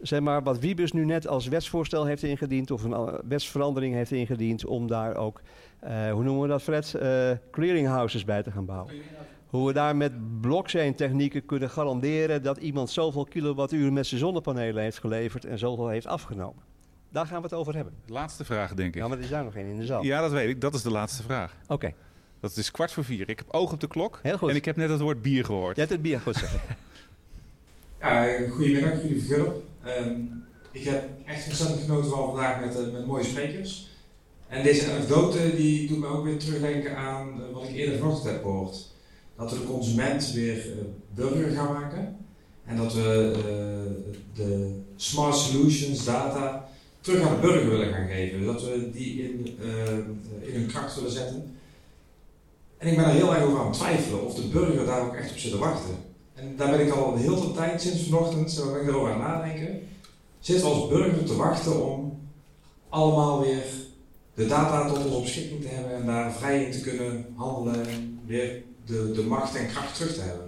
[0.00, 4.10] zeg maar, wat Wiebus nu net als wetsvoorstel heeft ingediend, of een eh, wetsverandering heeft
[4.10, 5.40] ingediend, om daar ook,
[5.84, 8.94] uh, hoe noemen we dat, Fred, uh, clearinghouses bij te gaan bouwen.
[9.46, 14.98] Hoe we daar met blockchain-technieken kunnen garanderen dat iemand zoveel kilowattuur met zijn zonnepanelen heeft
[14.98, 16.67] geleverd en zoveel heeft afgenomen.
[17.08, 17.94] Daar gaan we het over hebben.
[18.06, 19.00] Laatste vraag, denk ik.
[19.00, 20.02] Ja, maar er is daar nog één in de zaal.
[20.02, 20.60] Ja, dat weet ik.
[20.60, 21.54] Dat is de laatste vraag.
[21.66, 21.92] Oké.
[22.40, 23.28] Dat is kwart voor vier.
[23.28, 24.18] Ik heb oog op de klok.
[24.22, 24.50] Heel goed.
[24.50, 25.76] En ik heb net het woord bier gehoord.
[25.76, 26.60] Jij hebt het bier goed zeggen.
[28.00, 29.62] ja, goedemiddag, jullie Philip.
[29.86, 33.88] Um, ik heb echt ontzettend genoten van vandaag met, uh, met mooie sprekers.
[34.48, 38.32] En deze anekdote die doet me ook weer terugdenken aan uh, wat ik eerder vanochtend
[38.32, 38.86] heb gehoord.
[39.36, 40.72] Dat we de consument weer uh,
[41.14, 42.16] burger gaan maken.
[42.64, 43.32] En dat we
[44.34, 46.67] de smart solutions, data,
[47.00, 48.44] terug aan de burger willen gaan geven.
[48.44, 49.58] Dat we die in,
[50.40, 51.58] in hun kracht willen zetten.
[52.78, 55.14] En ik ben er heel erg over aan het twijfelen of de burger daar ook
[55.14, 55.94] echt op zit te wachten.
[56.34, 59.12] En daar ben ik al een heel veel tijd sinds vanochtend, zo ben ik erover
[59.12, 59.88] aan nadenken.
[60.40, 62.20] We als burger te wachten om
[62.88, 63.64] allemaal weer
[64.34, 68.20] de data tot onze beschikking te hebben en daar vrij in te kunnen handelen en
[68.26, 70.47] weer de, de macht en kracht terug te hebben.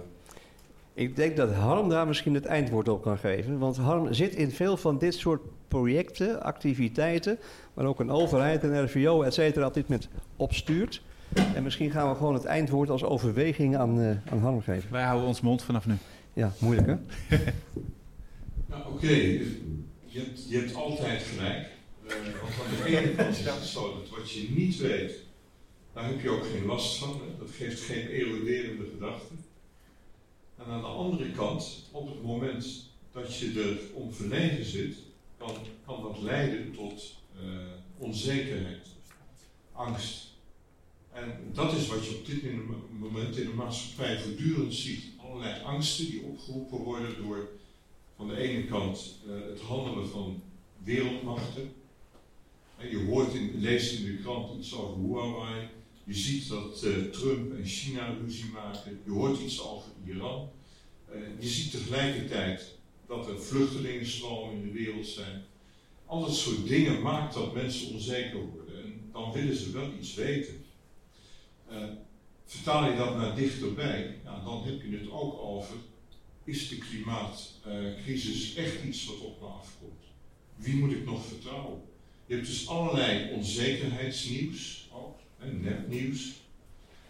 [0.93, 3.57] Ik denk dat Harm daar misschien het eindwoord op kan geven.
[3.57, 7.39] Want Harm zit in veel van dit soort projecten, activiteiten,
[7.73, 11.01] waar ook een overheid, een RVO, et cetera, op dit moment op stuurt.
[11.55, 14.91] En misschien gaan we gewoon het eindwoord als overweging aan, uh, aan Harm geven.
[14.91, 15.95] Wij houden ons mond vanaf nu.
[16.33, 16.95] Ja, moeilijk hè?
[18.69, 19.41] nou, Oké, okay.
[20.05, 21.67] je, hebt, je hebt altijd gelijk.
[22.05, 22.11] Uh,
[22.41, 25.11] want aan de ene kant is het zo dat wat je niet weet,
[25.93, 27.09] daar heb je ook geen last van.
[27.09, 27.37] Hè?
[27.39, 29.39] Dat geeft geen eroderende gedachten.
[30.65, 34.95] En aan de andere kant, op het moment dat je er om verlegen zit,
[35.37, 35.55] kan,
[35.85, 37.49] kan dat leiden tot uh,
[37.97, 38.87] onzekerheid,
[39.71, 40.29] angst.
[41.11, 42.43] En dat is wat je op dit
[42.99, 45.03] moment in de maatschappij voortdurend ziet.
[45.17, 47.49] Allerlei angsten die opgeroepen worden door
[48.15, 50.41] van de ene kant uh, het handelen van
[50.83, 51.73] wereldmachten.
[52.77, 55.67] En je hoort in, leest in de krant iets over Huawei.
[56.03, 58.99] Je ziet dat uh, Trump en China ruzie maken.
[59.05, 60.49] Je hoort iets over Iran.
[61.13, 62.77] Uh, je ziet tegelijkertijd
[63.07, 65.43] dat er vluchtelingenstromen in de wereld zijn.
[66.05, 68.83] Al dat soort dingen maakt dat mensen onzeker worden.
[68.83, 70.65] En dan willen ze wel iets weten.
[71.71, 71.83] Uh,
[72.45, 75.75] vertaal je dat naar dichterbij, dan heb je het ook over,
[76.43, 80.03] is de klimaatcrisis echt iets wat op me afkomt?
[80.55, 81.81] Wie moet ik nog vertrouwen?
[82.25, 84.80] Je hebt dus allerlei onzekerheidsnieuws,
[85.41, 86.41] en nepnieuws.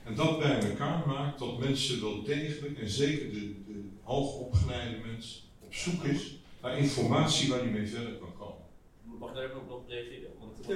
[0.03, 5.49] En dat bij elkaar maakt dat mensen wel degelijk, en zeker de, de hoogopgeleide mens,
[5.59, 8.65] op zoek is naar informatie waar hij mee verder kan komen.
[9.19, 10.29] Mag ik daar ook op reageren?
[10.39, 10.67] Want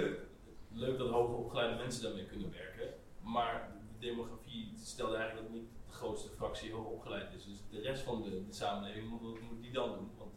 [0.74, 2.94] leuk dat hoogopgeleide mensen daarmee kunnen werken.
[3.24, 7.44] Maar de demografie stelde eigenlijk dat niet de grootste fractie hoog opgeleid is.
[7.46, 10.10] Dus de rest van de, de samenleving, wat moet die dan doen?
[10.18, 10.32] Want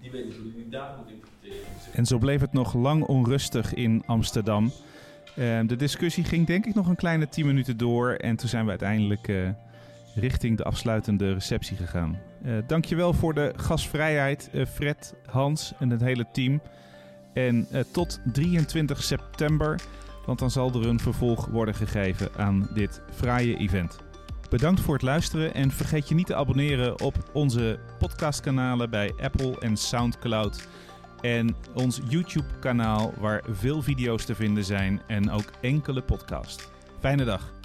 [0.00, 1.66] die weet niet hoe die data moet interpreteren.
[1.92, 4.72] En zo bleef het nog lang onrustig in Amsterdam.
[5.38, 8.10] Uh, de discussie ging denk ik nog een kleine 10 minuten door.
[8.10, 9.48] En toen zijn we uiteindelijk uh,
[10.14, 12.18] richting de afsluitende receptie gegaan.
[12.44, 16.60] Uh, dankjewel voor de gastvrijheid, Fred, Hans en het hele team.
[17.32, 19.80] En tot 23 september
[20.28, 23.98] want dan zal er een vervolg worden gegeven aan dit fraaie event.
[24.50, 29.60] Bedankt voor het luisteren en vergeet je niet te abonneren op onze podcastkanalen bij Apple
[29.60, 30.68] en SoundCloud.
[31.20, 36.68] En ons YouTube-kanaal waar veel video's te vinden zijn en ook enkele podcasts.
[37.00, 37.57] Fijne dag.